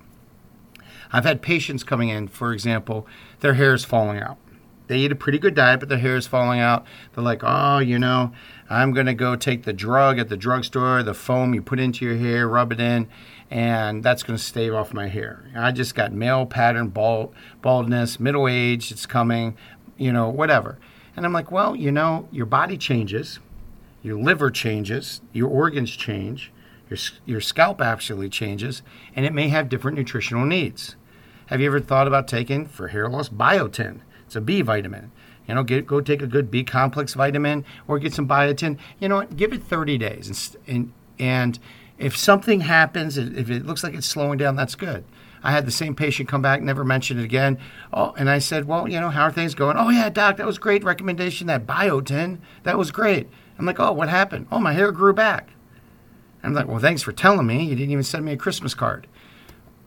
I've 1.12 1.26
had 1.26 1.42
patients 1.42 1.84
coming 1.84 2.10
in, 2.10 2.28
for 2.28 2.54
example, 2.54 3.06
their 3.42 3.54
hair 3.54 3.74
is 3.74 3.86
falling 3.86 4.20
out. 4.20 4.38
They 4.88 5.00
eat 5.00 5.12
a 5.12 5.16
pretty 5.16 5.38
good 5.38 5.54
diet, 5.54 5.80
but 5.80 5.90
their 5.90 5.98
hair 5.98 6.16
is 6.16 6.28
falling 6.28 6.60
out. 6.60 6.86
They're 7.14 7.24
like, 7.24 7.42
oh, 7.44 7.80
you 7.80 8.00
know, 8.00 8.32
I'm 8.70 8.92
going 8.92 9.06
to 9.06 9.14
go 9.14 9.36
take 9.36 9.64
the 9.64 9.74
drug 9.74 10.20
at 10.20 10.28
the 10.28 10.36
drugstore, 10.36 11.02
the 11.02 11.14
foam 11.14 11.54
you 11.54 11.62
put 11.62 11.80
into 11.80 12.04
your 12.04 12.18
hair, 12.18 12.48
rub 12.48 12.74
it 12.74 12.80
in, 12.80 13.08
and 13.50 14.04
that's 14.04 14.24
going 14.24 14.38
to 14.38 14.44
stave 14.44 14.74
off 14.74 14.94
my 14.94 15.08
hair. 15.08 15.50
I 15.56 15.72
just 15.72 15.96
got 15.96 16.12
male 16.12 16.46
pattern 16.46 16.90
bald, 16.90 17.34
baldness, 17.62 18.20
middle 18.20 18.48
age, 18.48 18.92
it's 18.92 19.06
coming, 19.06 19.56
you 19.98 20.12
know, 20.12 20.28
whatever. 20.28 20.80
And 21.16 21.26
I'm 21.26 21.34
like, 21.34 21.50
well, 21.50 21.76
you 21.76 21.92
know, 21.92 22.28
your 22.32 22.46
body 22.46 22.78
changes, 22.78 23.40
your 24.04 24.20
liver 24.20 24.52
changes, 24.52 25.22
your 25.32 25.50
organs 25.50 25.96
change, 25.96 26.52
your, 26.90 27.00
your 27.26 27.42
scalp 27.42 27.82
actually 27.82 28.30
changes, 28.30 28.82
and 29.16 29.26
it 29.26 29.34
may 29.34 29.48
have 29.48 29.70
different 29.70 29.98
nutritional 29.98 30.46
needs. 30.46 30.96
Have 31.48 31.62
you 31.62 31.68
ever 31.68 31.80
thought 31.80 32.08
about 32.08 32.28
taking, 32.28 32.66
for 32.66 32.90
hair 32.90 33.08
loss, 33.08 33.30
biotin? 33.30 34.02
It's 34.26 34.36
a 34.36 34.42
B 34.42 34.62
vitamin. 34.62 35.12
You 35.48 35.56
know, 35.56 35.64
get, 35.64 35.88
go 35.88 36.02
take 36.02 36.22
a 36.22 36.28
good 36.28 36.52
B 36.52 36.64
complex 36.64 37.14
vitamin 37.14 37.66
or 37.88 38.00
get 38.00 38.14
some 38.14 38.28
biotin. 38.28 38.78
You 39.00 39.10
know 39.10 39.18
what? 39.18 39.38
Give 39.38 39.54
it 39.54 39.64
30 39.64 39.98
days. 39.98 40.58
And, 40.68 40.68
and, 40.76 40.94
and 41.20 41.60
if 41.98 42.16
something 42.18 42.62
happens, 42.62 43.18
if 43.18 43.50
it 43.50 43.66
looks 43.66 43.84
like 43.84 43.94
it's 43.94 44.08
slowing 44.08 44.38
down, 44.38 44.56
that's 44.56 44.76
good. 44.76 45.04
I 45.44 45.52
had 45.52 45.66
the 45.66 45.72
same 45.72 45.96
patient 45.96 46.28
come 46.28 46.42
back, 46.42 46.62
never 46.62 46.84
mentioned 46.84 47.20
it 47.20 47.24
again. 47.24 47.58
Oh, 47.94 48.14
and 48.18 48.30
I 48.30 48.40
said, 48.40 48.66
well, 48.66 48.88
you 48.88 49.00
know, 49.00 49.10
how 49.10 49.24
are 49.24 49.32
things 49.32 49.56
going? 49.56 49.78
Oh, 49.78 49.90
yeah, 49.90 50.10
doc, 50.10 50.38
that 50.38 50.46
was 50.46 50.58
great 50.58 50.84
recommendation. 50.84 51.48
That 51.48 51.66
biotin, 51.66 52.40
that 52.64 52.78
was 52.78 52.92
great. 52.92 53.30
I'm 53.58 53.66
like, 53.66 53.80
oh, 53.80 53.92
what 53.92 54.10
happened? 54.10 54.48
Oh, 54.52 54.60
my 54.60 54.74
hair 54.74 54.92
grew 54.92 55.14
back. 55.14 55.50
I'm 56.44 56.54
like, 56.54 56.68
well, 56.68 56.80
thanks 56.80 57.02
for 57.02 57.12
telling 57.12 57.48
me. 57.48 57.64
You 57.64 57.76
didn't 57.76 57.92
even 57.92 58.04
send 58.04 58.26
me 58.26 58.34
a 58.34 58.38
Christmas 58.38 58.74
card. 58.74 59.08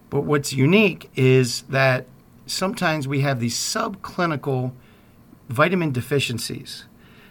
But 0.09 0.23
what's 0.23 0.53
unique 0.53 1.11
is 1.15 1.63
that 1.63 2.07
sometimes 2.47 3.07
we 3.07 3.21
have 3.21 3.39
these 3.39 3.57
subclinical 3.57 4.73
vitamin 5.51 5.93
deficiencies. 5.93 6.85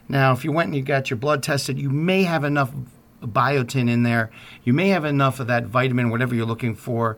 Now, 0.08 0.34
if 0.34 0.44
you 0.44 0.52
went 0.52 0.68
and 0.68 0.76
you 0.76 0.82
got 0.82 1.10
your 1.10 1.18
blood 1.18 1.42
tested, 1.42 1.80
you 1.80 1.90
may 1.90 2.24
have 2.24 2.44
enough 2.44 2.72
biotin 3.22 3.90
in 3.90 4.04
there. 4.04 4.32
You 4.64 4.74
may 4.74 4.90
have 4.90 5.06
enough 5.06 5.40
of 5.40 5.48
that 5.48 5.66
vitamin, 5.66 6.10
whatever 6.10 6.36
you're 6.36 6.46
looking 6.46 6.76
for, 6.76 7.18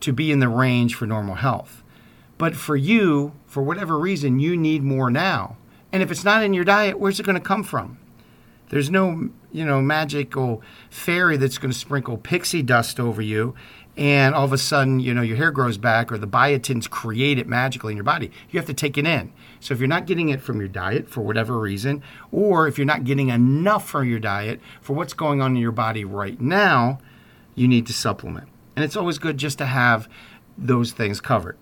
to 0.00 0.12
be 0.12 0.32
in 0.32 0.40
the 0.40 0.48
range 0.48 0.94
for 0.94 1.06
normal 1.06 1.36
health. 1.36 1.82
But 2.38 2.56
for 2.56 2.76
you, 2.76 3.32
for 3.46 3.62
whatever 3.62 3.98
reason, 3.98 4.40
you 4.40 4.56
need 4.56 4.82
more 4.82 5.10
now. 5.10 5.56
And 5.92 6.02
if 6.02 6.10
it's 6.10 6.24
not 6.24 6.42
in 6.42 6.54
your 6.54 6.64
diet, 6.64 6.98
where's 6.98 7.20
it 7.20 7.26
going 7.26 7.34
to 7.34 7.40
come 7.40 7.62
from? 7.62 7.98
There's 8.72 8.90
no, 8.90 9.28
you 9.52 9.66
know, 9.66 9.82
magical 9.82 10.62
fairy 10.88 11.36
that's 11.36 11.58
going 11.58 11.70
to 11.70 11.78
sprinkle 11.78 12.16
pixie 12.16 12.62
dust 12.62 12.98
over 12.98 13.20
you 13.20 13.54
and 13.96 14.34
all 14.34 14.46
of 14.46 14.52
a 14.54 14.58
sudden, 14.58 14.98
you 14.98 15.12
know, 15.12 15.20
your 15.20 15.36
hair 15.36 15.50
grows 15.50 15.76
back 15.76 16.10
or 16.10 16.16
the 16.16 16.26
biotin's 16.26 16.88
created 16.88 17.46
magically 17.46 17.92
in 17.92 17.98
your 17.98 18.04
body. 18.04 18.30
You 18.50 18.58
have 18.58 18.66
to 18.66 18.74
take 18.74 18.96
it 18.96 19.06
in. 19.06 19.30
So 19.60 19.74
if 19.74 19.80
you're 19.80 19.88
not 19.88 20.06
getting 20.06 20.30
it 20.30 20.40
from 20.40 20.58
your 20.58 20.68
diet 20.68 21.10
for 21.10 21.20
whatever 21.20 21.58
reason, 21.58 22.02
or 22.30 22.66
if 22.66 22.78
you're 22.78 22.86
not 22.86 23.04
getting 23.04 23.28
enough 23.28 23.86
from 23.86 24.08
your 24.08 24.18
diet 24.18 24.60
for 24.80 24.94
what's 24.94 25.12
going 25.12 25.42
on 25.42 25.54
in 25.54 25.60
your 25.60 25.72
body 25.72 26.06
right 26.06 26.40
now, 26.40 26.98
you 27.54 27.68
need 27.68 27.86
to 27.88 27.92
supplement. 27.92 28.48
And 28.74 28.84
it's 28.86 28.96
always 28.96 29.18
good 29.18 29.36
just 29.36 29.58
to 29.58 29.66
have 29.66 30.08
those 30.56 30.92
things 30.92 31.20
covered. 31.20 31.58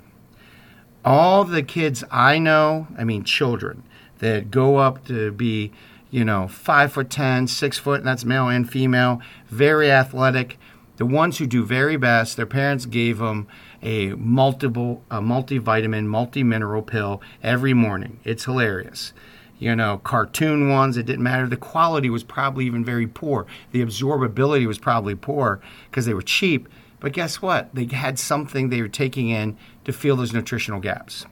All 1.05 1.43
the 1.43 1.65
kids 1.65 2.05
I 2.13 2.39
know, 2.39 2.87
I 2.97 3.03
mean 3.03 3.25
children, 3.25 3.83
that 4.21 4.53
go 4.53 4.77
up 4.77 5.05
to 5.07 5.33
be, 5.33 5.73
you 6.11 6.25
know, 6.25 6.49
five 6.49 6.93
foot 6.93 7.11
ten, 7.11 7.47
six 7.47 7.79
foot, 7.79 8.01
and 8.01 8.07
that's 8.07 8.25
male 8.25 8.49
and 8.49 8.71
female, 8.71 9.21
very 9.49 9.91
athletic. 9.91 10.59
The 10.97 11.07
ones 11.07 11.39
who 11.39 11.47
do 11.47 11.65
very 11.65 11.97
best, 11.97 12.37
their 12.37 12.47
parents 12.47 12.85
gave 12.85 13.19
them 13.19 13.47
a 13.83 14.11
multiple, 14.11 15.03
a 15.11 15.21
multivitamin, 15.21 16.07
multi-mineral 16.07 16.83
pill 16.83 17.23
every 17.43 17.73
morning. 17.73 18.21
It's 18.25 18.45
hilarious 18.45 19.13
you 19.61 19.77
know, 19.77 19.99
cartoon 19.99 20.71
ones. 20.71 20.97
It 20.97 21.07
didn't 21.07 21.23
matter. 21.23 21.47
The 21.47 21.57
quality 21.57 22.11
was 22.11 22.25
probably 22.25 22.65
even 22.65 22.85
very 22.85 23.07
poor. 23.07 23.47
The 23.71 23.85
absorbability 23.85 24.67
was 24.67 24.79
probably 24.79 25.15
poor 25.15 25.61
because 25.91 26.07
they 26.07 26.15
were 26.15 26.23
cheap. 26.23 26.69
But 26.99 27.13
guess 27.13 27.41
what? 27.41 27.73
They 27.75 27.85
had 27.85 28.19
something 28.19 28.69
they 28.69 28.83
were 28.83 28.89
taking 28.89 29.29
in 29.29 29.57
to 29.85 29.93
fill 29.93 30.17
those 30.17 30.33
nutritional 30.33 30.81
gaps. 30.81 31.27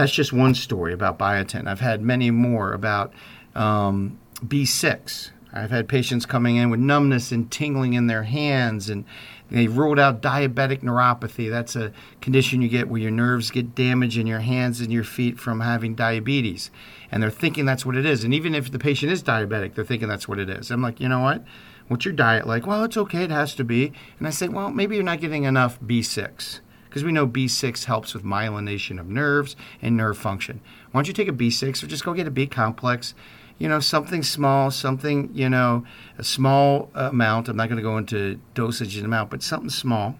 That's 0.00 0.12
just 0.12 0.32
one 0.32 0.54
story 0.54 0.94
about 0.94 1.18
biotin. 1.18 1.66
I've 1.66 1.80
had 1.80 2.00
many 2.00 2.30
more 2.30 2.72
about 2.72 3.12
um, 3.54 4.18
B6. 4.42 5.30
I've 5.52 5.70
had 5.70 5.90
patients 5.90 6.24
coming 6.24 6.56
in 6.56 6.70
with 6.70 6.80
numbness 6.80 7.32
and 7.32 7.50
tingling 7.50 7.92
in 7.92 8.06
their 8.06 8.22
hands, 8.22 8.88
and 8.88 9.04
they 9.50 9.66
ruled 9.66 9.98
out 9.98 10.22
diabetic 10.22 10.80
neuropathy. 10.80 11.50
That's 11.50 11.76
a 11.76 11.92
condition 12.22 12.62
you 12.62 12.70
get 12.70 12.88
where 12.88 13.02
your 13.02 13.10
nerves 13.10 13.50
get 13.50 13.74
damaged 13.74 14.16
in 14.16 14.26
your 14.26 14.40
hands 14.40 14.80
and 14.80 14.90
your 14.90 15.04
feet 15.04 15.38
from 15.38 15.60
having 15.60 15.94
diabetes. 15.94 16.70
And 17.12 17.22
they're 17.22 17.28
thinking 17.28 17.66
that's 17.66 17.84
what 17.84 17.94
it 17.94 18.06
is. 18.06 18.24
And 18.24 18.32
even 18.32 18.54
if 18.54 18.72
the 18.72 18.78
patient 18.78 19.12
is 19.12 19.22
diabetic, 19.22 19.74
they're 19.74 19.84
thinking 19.84 20.08
that's 20.08 20.26
what 20.26 20.38
it 20.38 20.48
is. 20.48 20.70
I'm 20.70 20.80
like, 20.80 20.98
you 20.98 21.10
know 21.10 21.20
what? 21.20 21.44
What's 21.88 22.06
your 22.06 22.14
diet 22.14 22.46
like? 22.46 22.66
Well, 22.66 22.84
it's 22.84 22.96
okay, 22.96 23.24
it 23.24 23.30
has 23.30 23.54
to 23.56 23.64
be. 23.64 23.92
And 24.18 24.26
I 24.26 24.30
say, 24.30 24.48
well, 24.48 24.70
maybe 24.70 24.94
you're 24.94 25.04
not 25.04 25.20
getting 25.20 25.44
enough 25.44 25.78
B6 25.78 26.60
because 26.90 27.04
we 27.04 27.12
know 27.12 27.24
B6 27.24 27.84
helps 27.84 28.14
with 28.14 28.24
myelination 28.24 28.98
of 28.98 29.06
nerves 29.06 29.54
and 29.80 29.96
nerve 29.96 30.18
function. 30.18 30.60
Why 30.90 30.98
don't 30.98 31.06
you 31.06 31.14
take 31.14 31.28
a 31.28 31.32
B6 31.32 31.84
or 31.84 31.86
just 31.86 32.04
go 32.04 32.12
get 32.12 32.26
a 32.26 32.32
B 32.32 32.48
complex? 32.48 33.14
You 33.58 33.68
know, 33.68 33.78
something 33.78 34.24
small, 34.24 34.72
something, 34.72 35.30
you 35.32 35.48
know, 35.48 35.84
a 36.18 36.24
small 36.24 36.90
amount. 36.94 37.48
I'm 37.48 37.56
not 37.56 37.68
going 37.68 37.76
to 37.76 37.82
go 37.82 37.96
into 37.96 38.40
dosage 38.54 38.96
and 38.96 39.06
amount, 39.06 39.30
but 39.30 39.40
something 39.40 39.70
small. 39.70 40.18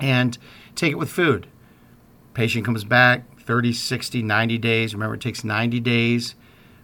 And 0.00 0.38
take 0.74 0.92
it 0.92 0.98
with 0.98 1.10
food. 1.10 1.48
Patient 2.32 2.64
comes 2.64 2.84
back 2.84 3.38
30, 3.42 3.74
60, 3.74 4.22
90 4.22 4.56
days. 4.56 4.94
Remember, 4.94 5.16
it 5.16 5.20
takes 5.20 5.44
90 5.44 5.80
days 5.80 6.34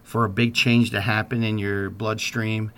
for 0.03 0.25
a 0.25 0.29
big 0.29 0.53
change 0.53 0.91
to 0.91 1.01
happen 1.01 1.43
in 1.43 1.57
your 1.57 1.89
bloodstream 1.89 2.71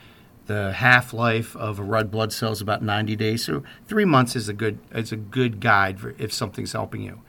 the 0.46 0.74
half 0.74 1.14
life 1.14 1.56
of 1.56 1.80
a 1.80 1.84
red 1.84 2.12
blood 2.12 2.34
cell 2.34 2.52
is 2.52 2.62
about 2.62 2.82
90 2.82 3.16
days. 3.16 3.46
So 3.46 3.64
three 3.88 4.06
months 4.06 4.36
is 4.36 4.50
a 4.50 4.54
good 4.54 4.80
is 4.92 5.12
a 5.12 5.18
good 5.18 5.60
guide 5.60 6.00
if 6.18 6.34
something's 6.34 6.74
helping 6.74 7.02
you. 7.02 7.22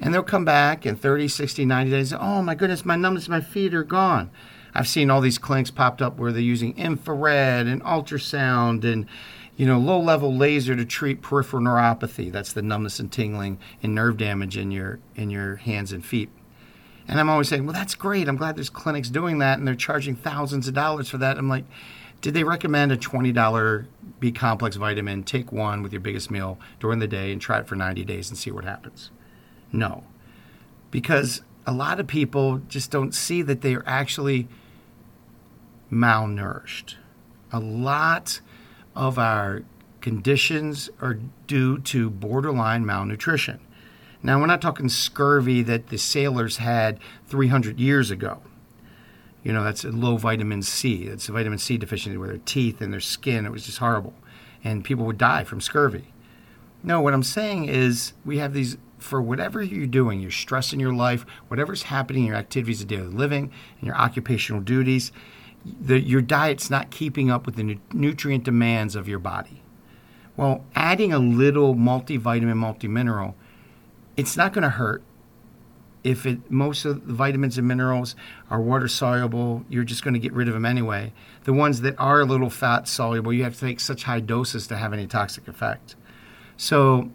And 0.00 0.12
they'll 0.12 0.22
come 0.22 0.44
back 0.44 0.84
in 0.84 0.94
30, 0.96 1.28
60, 1.28 1.64
90 1.64 1.90
days. 1.90 2.12
Oh 2.12 2.42
my 2.42 2.54
goodness, 2.54 2.84
my 2.84 2.96
numbness, 2.96 3.28
my 3.28 3.40
feet 3.40 3.74
are 3.74 3.82
gone. 3.82 4.30
I've 4.74 4.88
seen 4.88 5.10
all 5.10 5.22
these 5.22 5.38
clinics 5.38 5.70
popped 5.70 6.02
up 6.02 6.18
where 6.18 6.32
they're 6.32 6.42
using 6.42 6.76
infrared 6.76 7.66
and 7.66 7.82
ultrasound 7.82 8.84
and 8.84 9.06
you 9.56 9.64
know 9.64 9.78
low 9.78 9.98
level 9.98 10.36
laser 10.36 10.76
to 10.76 10.84
treat 10.84 11.22
peripheral 11.22 11.62
neuropathy. 11.62 12.30
That's 12.30 12.52
the 12.52 12.62
numbness 12.62 13.00
and 13.00 13.10
tingling 13.10 13.58
and 13.82 13.94
nerve 13.94 14.18
damage 14.18 14.56
in 14.56 14.70
your 14.70 15.00
in 15.14 15.30
your 15.30 15.56
hands 15.56 15.92
and 15.92 16.04
feet. 16.04 16.28
And 17.08 17.20
I'm 17.20 17.30
always 17.30 17.48
saying, 17.48 17.64
well, 17.64 17.72
that's 17.72 17.94
great. 17.94 18.28
I'm 18.28 18.36
glad 18.36 18.56
there's 18.56 18.68
clinics 18.68 19.08
doing 19.08 19.38
that 19.38 19.58
and 19.58 19.66
they're 19.66 19.74
charging 19.74 20.16
thousands 20.16 20.66
of 20.66 20.74
dollars 20.74 21.08
for 21.08 21.18
that. 21.18 21.38
I'm 21.38 21.48
like, 21.48 21.64
did 22.20 22.34
they 22.34 22.44
recommend 22.44 22.92
a 22.92 22.96
$20 22.96 23.86
B 24.18 24.32
complex 24.32 24.76
vitamin? 24.76 25.22
Take 25.22 25.52
one 25.52 25.82
with 25.82 25.92
your 25.92 26.00
biggest 26.00 26.30
meal 26.30 26.58
during 26.80 26.98
the 26.98 27.06
day 27.06 27.32
and 27.32 27.40
try 27.40 27.58
it 27.58 27.68
for 27.68 27.76
90 27.76 28.04
days 28.04 28.28
and 28.28 28.38
see 28.38 28.50
what 28.50 28.64
happens. 28.64 29.10
No. 29.72 30.04
Because 30.90 31.42
a 31.66 31.72
lot 31.72 32.00
of 32.00 32.06
people 32.06 32.58
just 32.68 32.90
don't 32.90 33.14
see 33.14 33.42
that 33.42 33.60
they 33.60 33.74
are 33.74 33.84
actually 33.86 34.48
malnourished. 35.90 36.94
A 37.52 37.60
lot 37.60 38.40
of 38.94 39.18
our 39.18 39.62
conditions 40.00 40.88
are 41.00 41.18
due 41.46 41.78
to 41.78 42.10
borderline 42.10 42.86
malnutrition. 42.86 43.60
Now, 44.22 44.40
we're 44.40 44.46
not 44.46 44.62
talking 44.62 44.88
scurvy 44.88 45.62
that 45.62 45.88
the 45.88 45.98
sailors 45.98 46.56
had 46.56 46.98
300 47.26 47.78
years 47.78 48.10
ago. 48.10 48.40
You 49.46 49.52
know, 49.52 49.62
that's 49.62 49.84
low 49.84 50.16
vitamin 50.16 50.62
C. 50.62 51.04
It's 51.04 51.28
a 51.28 51.32
vitamin 51.32 51.60
C 51.60 51.78
deficiency 51.78 52.16
where 52.16 52.26
their 52.26 52.38
teeth 52.38 52.80
and 52.80 52.92
their 52.92 52.98
skin, 52.98 53.46
it 53.46 53.52
was 53.52 53.64
just 53.64 53.78
horrible. 53.78 54.12
And 54.64 54.82
people 54.82 55.04
would 55.06 55.18
die 55.18 55.44
from 55.44 55.60
scurvy. 55.60 56.12
No, 56.82 57.00
what 57.00 57.14
I'm 57.14 57.22
saying 57.22 57.66
is 57.66 58.12
we 58.24 58.38
have 58.38 58.54
these, 58.54 58.76
for 58.98 59.22
whatever 59.22 59.62
you're 59.62 59.86
doing, 59.86 60.18
your 60.18 60.32
stress 60.32 60.72
in 60.72 60.80
your 60.80 60.92
life, 60.92 61.24
whatever's 61.46 61.84
happening 61.84 62.22
in 62.22 62.26
your 62.30 62.36
activities 62.36 62.82
of 62.82 62.88
daily 62.88 63.06
living 63.06 63.52
and 63.78 63.86
your 63.86 63.94
occupational 63.94 64.60
duties, 64.60 65.12
the, 65.64 66.00
your 66.00 66.22
diet's 66.22 66.68
not 66.68 66.90
keeping 66.90 67.30
up 67.30 67.46
with 67.46 67.54
the 67.54 67.62
nu- 67.62 67.78
nutrient 67.92 68.42
demands 68.42 68.96
of 68.96 69.06
your 69.06 69.20
body. 69.20 69.62
Well, 70.36 70.64
adding 70.74 71.12
a 71.12 71.20
little 71.20 71.76
multivitamin, 71.76 72.54
multimineral, 72.54 73.34
it's 74.16 74.36
not 74.36 74.52
going 74.52 74.64
to 74.64 74.70
hurt 74.70 75.04
if 76.06 76.24
it 76.24 76.50
most 76.50 76.84
of 76.84 77.04
the 77.08 77.12
vitamins 77.12 77.58
and 77.58 77.66
minerals 77.66 78.14
are 78.48 78.60
water 78.60 78.86
soluble, 78.86 79.64
you're 79.68 79.82
just 79.82 80.04
going 80.04 80.14
to 80.14 80.20
get 80.20 80.32
rid 80.32 80.46
of 80.46 80.54
them 80.54 80.64
anyway. 80.64 81.12
The 81.42 81.52
ones 81.52 81.80
that 81.80 81.98
are 81.98 82.20
a 82.20 82.24
little 82.24 82.48
fat 82.48 82.86
soluble, 82.86 83.32
you 83.32 83.42
have 83.42 83.54
to 83.54 83.60
take 83.60 83.80
such 83.80 84.04
high 84.04 84.20
doses 84.20 84.68
to 84.68 84.76
have 84.76 84.92
any 84.92 85.08
toxic 85.08 85.48
effect. 85.48 85.96
So, 86.56 87.10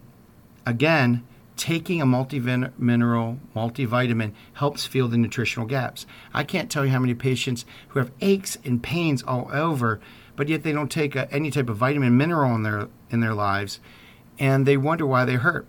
again, 0.66 1.24
taking 1.56 2.02
a 2.02 2.06
multi-mineral, 2.06 3.40
multivitamin 3.56 4.34
helps 4.54 4.86
fill 4.86 5.08
the 5.08 5.18
nutritional 5.18 5.68
gaps. 5.68 6.06
I 6.34 6.44
can't 6.44 6.70
tell 6.70 6.86
you 6.86 6.92
how 6.92 7.00
many 7.00 7.14
patients 7.14 7.64
who 7.90 8.00
have 8.00 8.12
aches 8.20 8.58
and 8.66 8.84
pains 8.84 9.24
all 9.24 9.50
over, 9.54 10.02
but 10.36 10.50
yet 10.50 10.64
they 10.64 10.74
don't 10.74 10.92
take 10.92 11.16
a, 11.16 11.32
any 11.34 11.50
type 11.50 11.70
of 11.70 11.78
vitamin 11.78 12.18
mineral 12.18 12.54
in 12.56 12.64
their 12.64 12.90
in 13.10 13.22
their 13.22 13.34
lives, 13.34 13.80
and 14.38 14.66
they 14.66 14.76
wonder 14.76 15.06
why 15.06 15.24
they 15.24 15.36
hurt 15.36 15.66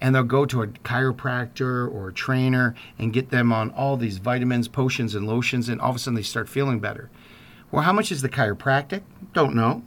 and 0.00 0.14
they'll 0.14 0.22
go 0.22 0.46
to 0.46 0.62
a 0.62 0.68
chiropractor 0.68 1.92
or 1.92 2.08
a 2.08 2.12
trainer 2.12 2.74
and 2.98 3.12
get 3.12 3.30
them 3.30 3.52
on 3.52 3.70
all 3.70 3.96
these 3.96 4.18
vitamins, 4.18 4.68
potions, 4.68 5.14
and 5.14 5.26
lotions, 5.26 5.68
and 5.68 5.80
all 5.80 5.90
of 5.90 5.96
a 5.96 5.98
sudden 5.98 6.14
they 6.14 6.22
start 6.22 6.48
feeling 6.48 6.80
better. 6.80 7.10
Well, 7.70 7.82
how 7.82 7.92
much 7.92 8.10
is 8.10 8.22
the 8.22 8.28
chiropractic? 8.28 9.02
Don't 9.32 9.54
know. 9.54 9.82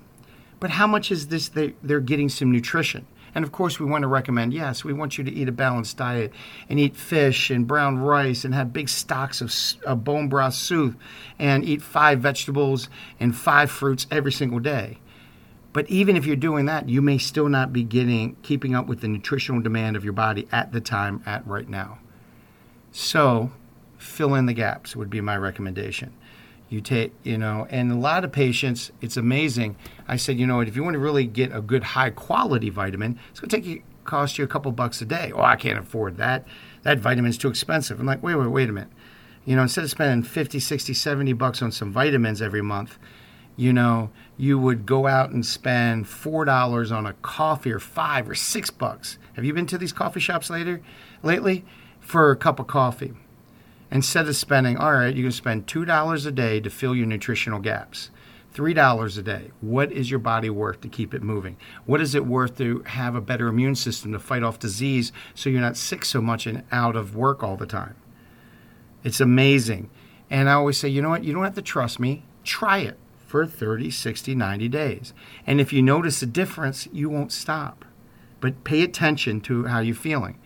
But 0.60 0.72
how 0.72 0.86
much 0.86 1.12
is 1.12 1.27
this 1.27 1.50
they, 1.50 1.74
they're 1.82 2.00
getting 2.00 2.30
some 2.30 2.51
nutrition? 2.51 3.08
And 3.34 3.46
of 3.46 3.51
course, 3.51 3.80
we 3.80 3.86
want 3.86 4.01
to 4.03 4.08
recommend 4.08 4.53
yes, 4.53 4.84
we 4.84 4.94
want 4.94 5.18
you 5.18 5.24
to 5.24 5.32
eat 5.32 5.48
a 5.48 5.53
balanced 5.53 5.98
diet 5.98 6.34
and 6.70 6.80
eat 6.80 6.96
fish 6.96 7.50
and 7.50 7.65
brown 7.65 7.98
rice 7.98 8.44
and 8.44 8.53
have 8.53 8.74
big 8.74 8.89
stocks 8.89 9.41
of, 9.41 9.53
of 9.86 10.03
bone 10.03 10.27
broth 10.27 10.53
soup 10.53 11.00
and 11.39 11.63
eat 11.63 11.82
five 11.82 12.20
vegetables 12.20 12.89
and 13.20 13.36
five 13.36 13.72
fruits 13.72 14.06
every 14.12 14.32
single 14.32 14.60
day. 14.60 14.98
But 15.74 15.90
even 15.90 16.16
if 16.18 16.25
you're 16.25 16.36
doing 16.36 16.66
that, 16.66 16.90
you 16.90 17.01
may 17.01 17.18
still 17.18 17.48
not 17.48 17.72
be 17.72 17.84
getting 17.84 18.36
keeping 18.42 18.75
up 18.75 18.88
with 18.88 19.01
the 19.01 19.08
nutritional 19.08 19.62
demand 19.62 19.96
of 19.96 20.04
your 20.04 20.13
body 20.13 20.48
at 20.51 20.72
the 20.72 20.82
time 20.82 21.24
at 21.25 21.46
right 21.48 21.68
now. 21.68 22.00
So, 22.92 23.51
fill 23.98 24.36
in 24.36 24.48
the 24.48 24.54
gaps 24.54 24.96
would 24.96 25.10
be 25.10 25.22
my 25.22 25.38
recommendation. 25.38 26.13
You 26.68 26.82
take, 26.82 27.13
you 27.24 27.38
know, 27.38 27.68
and 27.70 27.92
a 27.92 27.96
lot 27.96 28.24
of 28.24 28.32
patients, 28.32 28.92
it's 29.01 29.18
amazing. 29.18 29.75
I 30.08 30.16
said, 30.16 30.40
you 30.40 30.48
know 30.48 30.58
what, 30.58 30.68
if 30.68 30.75
you 30.75 30.84
want 30.84 30.94
to 30.94 31.00
really 31.00 31.25
get 31.25 31.54
a 31.54 31.62
good 31.62 31.84
high 31.84 32.10
quality 32.12 32.70
vitamin, 32.70 33.20
it's 33.30 33.40
going 33.40 33.50
to 33.50 33.56
take 33.56 33.66
you 33.66 33.84
cost 34.04 34.38
you 34.38 34.44
a 34.44 34.48
couple 34.48 34.72
bucks 34.72 35.01
a 35.01 35.06
day. 35.06 35.32
Oh, 35.34 35.42
I 35.42 35.56
can't 35.56 35.78
afford 35.78 36.18
that. 36.18 36.46
That 36.84 37.00
vitamin's 37.00 37.38
too 37.38 37.50
expensive. 37.50 38.00
I'm 38.00 38.06
like, 38.06 38.24
wait, 38.24 38.36
wait, 38.36 38.48
wait 38.48 38.70
a 38.70 38.74
minute. 38.74 38.90
You 39.46 39.56
know, 39.56 39.63
instead 39.63 39.84
of 39.84 39.90
spending 39.90 40.24
50, 40.24 40.60
60, 40.60 40.94
70 40.94 41.34
bucks 41.34 41.62
on 41.62 41.72
some 41.72 41.92
vitamins 41.92 42.42
every 42.42 42.62
month, 42.62 42.98
you 43.62 43.72
know, 43.72 44.10
you 44.38 44.58
would 44.58 44.88
go 44.88 45.06
out 45.06 45.30
and 45.30 45.46
spend 45.46 46.08
four 46.08 46.46
dollars 46.46 46.91
on 46.91 47.06
a 47.06 47.13
coffee 47.13 47.72
or 47.72 47.77
five 47.77 48.27
or 48.27 48.34
six 48.34 48.72
bucks. 48.72 49.20
Have 49.34 49.46
you 49.46 49.53
been 49.53 49.68
to 49.68 49.77
these 49.77 49.94
coffee 49.94 50.20
shops 50.20 50.50
later 50.50 50.82
lately 51.22 51.63
for 52.00 52.32
a 52.32 52.36
cup 52.36 52.60
of 52.60 52.65
coffee? 52.65 53.13
Instead 53.91 54.27
of 54.27 54.36
spending, 54.36 54.77
all 54.77 54.94
right, 54.94 55.15
you 55.15 55.22
can 55.22 55.32
spend 55.32 55.68
two 55.68 55.86
dollars 55.86 56.25
a 56.25 56.32
day 56.32 56.60
to 56.60 56.72
fill 56.72 56.96
your 56.96 57.06
nutritional 57.06 57.60
gaps. 57.60 58.10
Three 58.51 58.74
dollars 58.74 59.15
a 59.20 59.22
day. 59.22 59.51
What 59.62 59.91
is 59.91 60.10
your 60.10 60.20
body 60.20 60.50
worth 60.50 60.82
to 60.82 60.88
keep 60.88 61.13
it 61.13 61.22
moving? 61.22 61.56
What 61.86 62.01
is 62.01 62.15
it 62.15 62.25
worth 62.25 62.58
to 62.58 62.80
have 62.88 63.13
a 63.13 63.22
better 63.22 63.46
immune 63.46 63.75
system 63.75 64.12
to 64.13 64.20
fight 64.20 64.41
off 64.41 64.58
disease 64.58 65.12
so 65.36 65.51
you're 65.51 65.62
not 65.62 65.77
sick 65.77 66.03
so 66.03 66.20
much 66.20 66.48
and 66.48 66.63
out 66.72 66.96
of 66.96 67.15
work 67.15 67.44
all 67.44 67.58
the 67.58 67.68
time? 67.68 67.96
It's 69.03 69.22
amazing. 69.22 69.91
And 70.32 70.50
I 70.50 70.53
always 70.53 70.80
say, 70.80 70.89
you 70.89 71.03
know 71.03 71.10
what? 71.10 71.24
You 71.24 71.32
don't 71.32 71.44
have 71.44 71.53
to 71.53 71.62
trust 71.62 72.00
me. 72.00 72.24
Try 72.44 72.80
it 72.80 72.98
for 73.31 73.45
30, 73.45 73.89
60, 73.89 74.35
90 74.35 74.67
days. 74.67 75.13
And 75.47 75.61
if 75.61 75.71
you 75.71 75.81
notice 75.81 76.21
a 76.21 76.25
difference, 76.25 76.89
you 76.91 77.09
won't 77.09 77.31
stop. 77.31 77.85
But 78.41 78.65
pay 78.65 78.81
attention 78.81 79.39
to 79.41 79.67
how 79.67 79.79
you're 79.79 79.95
feeling. 79.95 80.38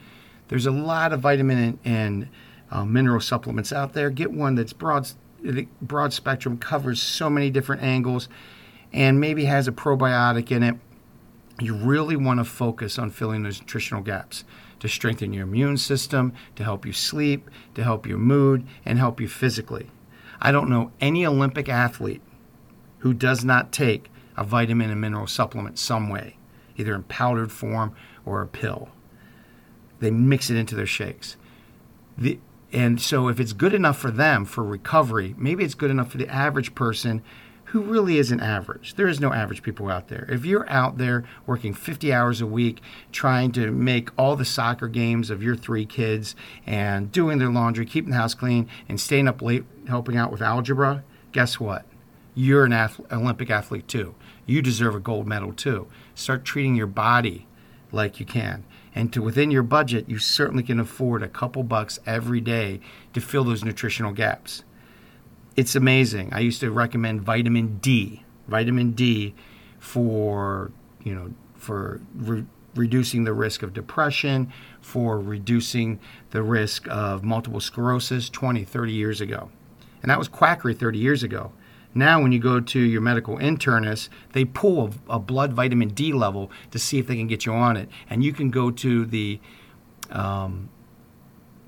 There's 0.49 0.67
a 0.67 0.71
lot 0.71 1.11
of 1.11 1.21
vitamin 1.21 1.57
and, 1.57 1.79
and 1.83 2.29
uh, 2.69 2.85
mineral 2.85 3.21
supplements 3.21 3.73
out 3.73 3.93
there. 3.93 4.11
Get 4.11 4.31
one 4.31 4.53
that's 4.53 4.71
broad, 4.71 5.09
broad 5.81 6.13
spectrum, 6.13 6.59
covers 6.59 7.01
so 7.01 7.27
many 7.27 7.49
different 7.49 7.81
angles, 7.81 8.29
and 8.93 9.19
maybe 9.19 9.45
has 9.45 9.67
a 9.67 9.71
probiotic 9.71 10.51
in 10.51 10.61
it. 10.61 10.75
You 11.59 11.73
really 11.73 12.15
want 12.15 12.39
to 12.39 12.43
focus 12.43 12.99
on 12.99 13.09
filling 13.09 13.41
those 13.41 13.61
nutritional 13.61 14.03
gaps 14.03 14.43
to 14.79 14.87
strengthen 14.87 15.33
your 15.33 15.43
immune 15.43 15.77
system, 15.77 16.33
to 16.55 16.63
help 16.63 16.85
you 16.85 16.93
sleep, 16.93 17.49
to 17.73 17.83
help 17.83 18.05
your 18.05 18.19
mood, 18.19 18.67
and 18.85 18.99
help 18.99 19.19
you 19.19 19.27
physically. 19.27 19.89
I 20.39 20.51
don't 20.51 20.69
know 20.69 20.91
any 21.01 21.25
Olympic 21.25 21.67
athlete 21.67 22.21
who 23.05 23.13
does 23.13 23.45
not 23.45 23.71
take 23.71 24.09
a 24.35 24.43
vitamin 24.43 24.89
and 24.89 24.99
mineral 24.99 25.27
supplement 25.27 25.77
some 25.77 26.09
way, 26.09 26.35
either 26.75 26.95
in 26.95 27.03
powdered 27.03 27.51
form 27.51 27.95
or 28.25 28.41
a 28.41 28.47
pill. 28.47 28.89
They 29.99 30.09
mix 30.09 30.49
it 30.49 30.57
into 30.57 30.73
their 30.73 30.87
shakes. 30.87 31.37
The, 32.17 32.39
and 32.73 32.99
so, 32.99 33.27
if 33.27 33.39
it's 33.39 33.53
good 33.53 33.75
enough 33.75 33.99
for 33.99 34.09
them 34.09 34.43
for 34.43 34.63
recovery, 34.63 35.35
maybe 35.37 35.63
it's 35.63 35.75
good 35.75 35.91
enough 35.91 36.09
for 36.09 36.17
the 36.17 36.27
average 36.27 36.73
person 36.73 37.21
who 37.65 37.83
really 37.83 38.17
isn't 38.17 38.39
average. 38.39 38.95
There 38.95 39.07
is 39.07 39.19
no 39.19 39.31
average 39.31 39.61
people 39.61 39.87
out 39.87 40.07
there. 40.07 40.27
If 40.27 40.43
you're 40.43 40.67
out 40.67 40.97
there 40.97 41.25
working 41.45 41.75
50 41.75 42.11
hours 42.11 42.41
a 42.41 42.47
week 42.47 42.81
trying 43.11 43.51
to 43.51 43.69
make 43.69 44.09
all 44.17 44.35
the 44.35 44.45
soccer 44.45 44.87
games 44.87 45.29
of 45.29 45.43
your 45.43 45.55
three 45.55 45.85
kids 45.85 46.35
and 46.65 47.11
doing 47.11 47.37
their 47.37 47.51
laundry, 47.51 47.85
keeping 47.85 48.09
the 48.09 48.17
house 48.17 48.33
clean, 48.33 48.67
and 48.89 48.99
staying 48.99 49.27
up 49.27 49.43
late 49.43 49.63
helping 49.87 50.17
out 50.17 50.31
with 50.31 50.41
algebra, 50.41 51.03
guess 51.33 51.59
what? 51.59 51.85
You're 52.35 52.65
an 52.65 52.73
athlete, 52.73 53.07
Olympic 53.11 53.49
athlete 53.49 53.87
too. 53.87 54.13
You 54.45 54.61
deserve 54.61 54.93
a 54.93 54.99
gold 54.99 55.25
medal 55.25 55.53
too. 55.53 55.87
Start 56.13 56.45
treating 56.45 56.75
your 56.75 56.87
body 56.87 57.47
like 57.91 58.19
you 58.19 58.25
can. 58.25 58.65
And 58.93 59.11
to 59.13 59.21
within 59.21 59.51
your 59.51 59.63
budget, 59.63 60.09
you 60.09 60.19
certainly 60.19 60.63
can 60.63 60.79
afford 60.79 61.23
a 61.23 61.27
couple 61.27 61.63
bucks 61.63 61.99
every 62.05 62.41
day 62.41 62.79
to 63.13 63.21
fill 63.21 63.45
those 63.45 63.63
nutritional 63.63 64.11
gaps. 64.11 64.63
It's 65.55 65.75
amazing. 65.75 66.33
I 66.33 66.39
used 66.39 66.59
to 66.59 66.69
recommend 66.69 67.21
vitamin 67.21 67.77
D, 67.77 68.23
vitamin 68.47 68.91
D 68.91 69.33
for, 69.79 70.71
you 71.03 71.15
know, 71.15 71.33
for 71.55 72.01
re- 72.13 72.45
reducing 72.75 73.23
the 73.23 73.33
risk 73.33 73.63
of 73.63 73.73
depression, 73.73 74.51
for 74.81 75.19
reducing 75.19 75.99
the 76.31 76.43
risk 76.43 76.87
of 76.89 77.23
multiple 77.23 77.61
sclerosis 77.61 78.29
20, 78.29 78.65
30 78.65 78.91
years 78.91 79.21
ago. 79.21 79.49
And 80.01 80.11
that 80.11 80.19
was 80.19 80.27
quackery 80.27 80.73
30 80.73 80.99
years 80.99 81.23
ago. 81.23 81.53
Now, 81.97 82.21
when 82.21 82.33
you 82.33 82.39
go 82.39 82.59
to 82.59 82.79
your 82.79 82.99
medical 82.99 83.37
internist, 83.37 84.09
they 84.33 84.43
pull 84.43 84.91
a, 85.09 85.13
a, 85.13 85.19
blood 85.19 85.53
vitamin 85.53 85.89
D 85.89 86.11
level 86.11 86.51
to 86.71 86.77
see 86.77 86.99
if 86.99 87.07
they 87.07 87.15
can 87.15 87.27
get 87.27 87.45
you 87.45 87.53
on 87.53 87.77
it. 87.77 87.87
And 88.09 88.21
you 88.21 88.33
can 88.33 88.51
go 88.51 88.69
to 88.69 89.05
the 89.05 89.39
um, 90.11 90.69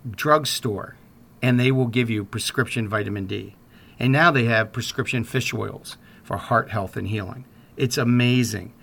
drugstore 0.09 0.97
and 1.41 1.57
they 1.57 1.71
will 1.71 1.87
give 1.87 2.09
you 2.09 2.25
prescription 2.25 2.89
vitamin 2.89 3.25
D. 3.25 3.55
And 3.99 4.11
now 4.11 4.29
they 4.29 4.45
have 4.45 4.73
prescription 4.73 5.23
fish 5.23 5.53
oils 5.53 5.97
for 6.23 6.35
heart 6.35 6.71
health 6.71 6.97
and 6.97 7.07
healing. 7.07 7.45
It's 7.77 7.97
amazing. 7.97 8.73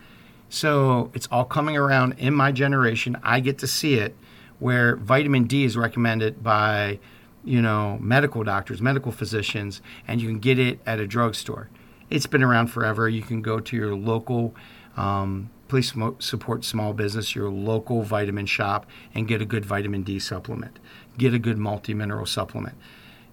So 0.49 1.11
it's 1.13 1.29
all 1.31 1.45
coming 1.45 1.77
around 1.77 2.15
in 2.19 2.33
my 2.33 2.53
generation. 2.53 3.19
I 3.23 3.41
get 3.41 3.59
to 3.59 3.67
see 3.67 3.95
it 3.95 4.17
where 4.59 4.97
vitamin 4.97 5.45
D 5.45 5.65
is 5.65 5.77
recommended 5.77 6.43
by 6.43 7.01
you 7.45 7.61
know, 7.61 7.99
medical 8.01 8.43
doctors, 8.43 8.81
medical 8.81 9.13
physicians, 9.13 9.83
and 10.09 10.21
you 10.21 10.29
can 10.29 10.39
get 10.39 10.59
it 10.59 10.81
at 10.87 10.99
a 10.99 11.07
drugstore. 11.07 11.69
It's 12.11 12.27
been 12.27 12.43
around 12.43 12.69
forever. 12.69 13.09
You 13.09 13.23
can 13.23 13.43
go 13.43 13.61
to 13.61 13.77
your 13.77 13.95
local, 13.95 14.55
um, 14.97 15.51
please 15.69 15.93
support 16.19 16.65
small 16.65 16.93
business, 16.93 17.35
your 17.35 17.51
local 17.51 18.03
vitamin 18.03 18.47
shop, 18.47 18.87
and 19.15 19.29
get 19.29 19.43
a 19.43 19.47
good 19.47 19.65
vitamin 19.65 20.03
D 20.03 20.19
supplement. 20.19 20.79
Get 21.19 21.35
a 21.35 21.39
good 21.39 21.59
multi 21.59 21.95
mineral 21.95 22.27
supplement. 22.27 22.77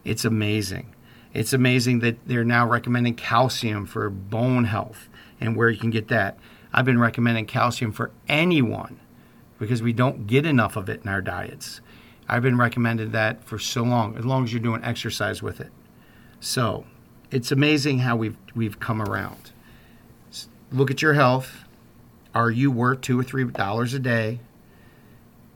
It's 0.04 0.26
amazing. 0.26 0.96
It's 1.34 1.54
amazing 1.54 2.00
that 2.00 2.18
they're 2.28 2.44
now 2.44 2.68
recommending 2.68 3.16
calcium 3.16 3.86
for 3.86 4.10
bone 4.10 4.66
health 4.66 5.08
and 5.40 5.56
where 5.56 5.70
you 5.70 5.80
can 5.80 5.90
get 5.90 6.10
that. 6.10 6.38
I've 6.74 6.86
been 6.86 7.00
recommending 7.00 7.46
calcium 7.46 7.92
for 7.92 8.12
anyone 8.28 9.00
because 9.60 9.82
we 9.82 9.94
don't 9.94 10.28
get 10.28 10.46
enough 10.46 10.76
of 10.76 10.90
it 10.90 11.02
in 11.04 11.10
our 11.10 11.22
diets. 11.22 11.82
I've 12.32 12.42
been 12.42 12.58
recommended 12.58 13.12
that 13.12 13.44
for 13.44 13.60
so 13.60 13.84
long, 13.84 14.18
as 14.18 14.26
long 14.26 14.46
as 14.46 14.54
you're 14.54 14.62
doing 14.62 14.82
exercise 14.86 15.44
with 15.44 15.60
it. 15.60 15.70
So 16.40 16.86
it's 17.30 17.52
amazing 17.52 18.00
how 18.00 18.16
we've 18.16 18.38
we've 18.56 18.80
come 18.80 19.02
around. 19.02 19.52
Look 20.72 20.90
at 20.90 21.02
your 21.02 21.14
health. 21.14 21.66
Are 22.34 22.50
you 22.50 22.72
worth 22.72 23.02
two 23.02 23.20
or 23.20 23.24
three 23.24 23.44
dollars 23.44 23.94
a 23.94 24.00
day? 24.00 24.40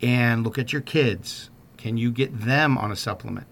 And 0.01 0.43
look 0.43 0.59
at 0.59 0.73
your 0.73 0.81
kids. 0.81 1.49
Can 1.77 1.95
you 1.95 2.11
get 2.11 2.41
them 2.41 2.77
on 2.77 2.91
a 2.91 2.95
supplement? 2.97 3.47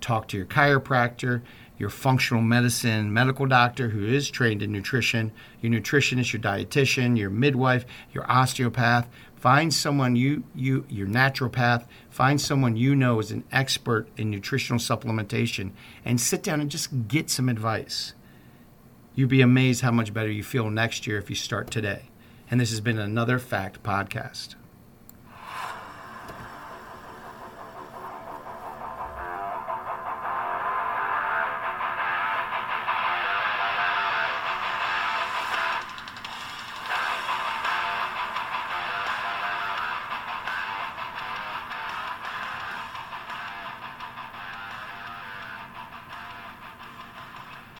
Talk 0.00 0.28
to 0.28 0.36
your 0.36 0.46
chiropractor, 0.46 1.42
your 1.78 1.90
functional 1.90 2.42
medicine 2.42 3.12
medical 3.12 3.46
doctor 3.46 3.88
who 3.88 4.06
is 4.06 4.30
trained 4.30 4.62
in 4.62 4.70
nutrition, 4.70 5.32
your 5.60 5.72
nutritionist, 5.72 6.32
your 6.32 6.40
dietitian, 6.40 7.18
your 7.18 7.30
midwife, 7.30 7.84
your 8.12 8.30
osteopath. 8.30 9.08
Find 9.42 9.74
someone 9.74 10.14
you 10.14 10.44
you 10.54 10.86
your 10.88 11.08
naturopath. 11.08 11.86
Find 12.08 12.40
someone 12.40 12.76
you 12.76 12.94
know 12.94 13.18
is 13.18 13.32
an 13.32 13.42
expert 13.50 14.06
in 14.16 14.30
nutritional 14.30 14.78
supplementation, 14.78 15.72
and 16.04 16.20
sit 16.20 16.44
down 16.44 16.60
and 16.60 16.70
just 16.70 17.08
get 17.08 17.28
some 17.28 17.48
advice. 17.48 18.12
You'd 19.16 19.30
be 19.30 19.40
amazed 19.40 19.82
how 19.82 19.90
much 19.90 20.14
better 20.14 20.30
you 20.30 20.44
feel 20.44 20.70
next 20.70 21.08
year 21.08 21.18
if 21.18 21.28
you 21.28 21.34
start 21.34 21.72
today. 21.72 22.02
And 22.52 22.60
this 22.60 22.70
has 22.70 22.80
been 22.80 23.00
another 23.00 23.40
Fact 23.40 23.82
Podcast. 23.82 24.54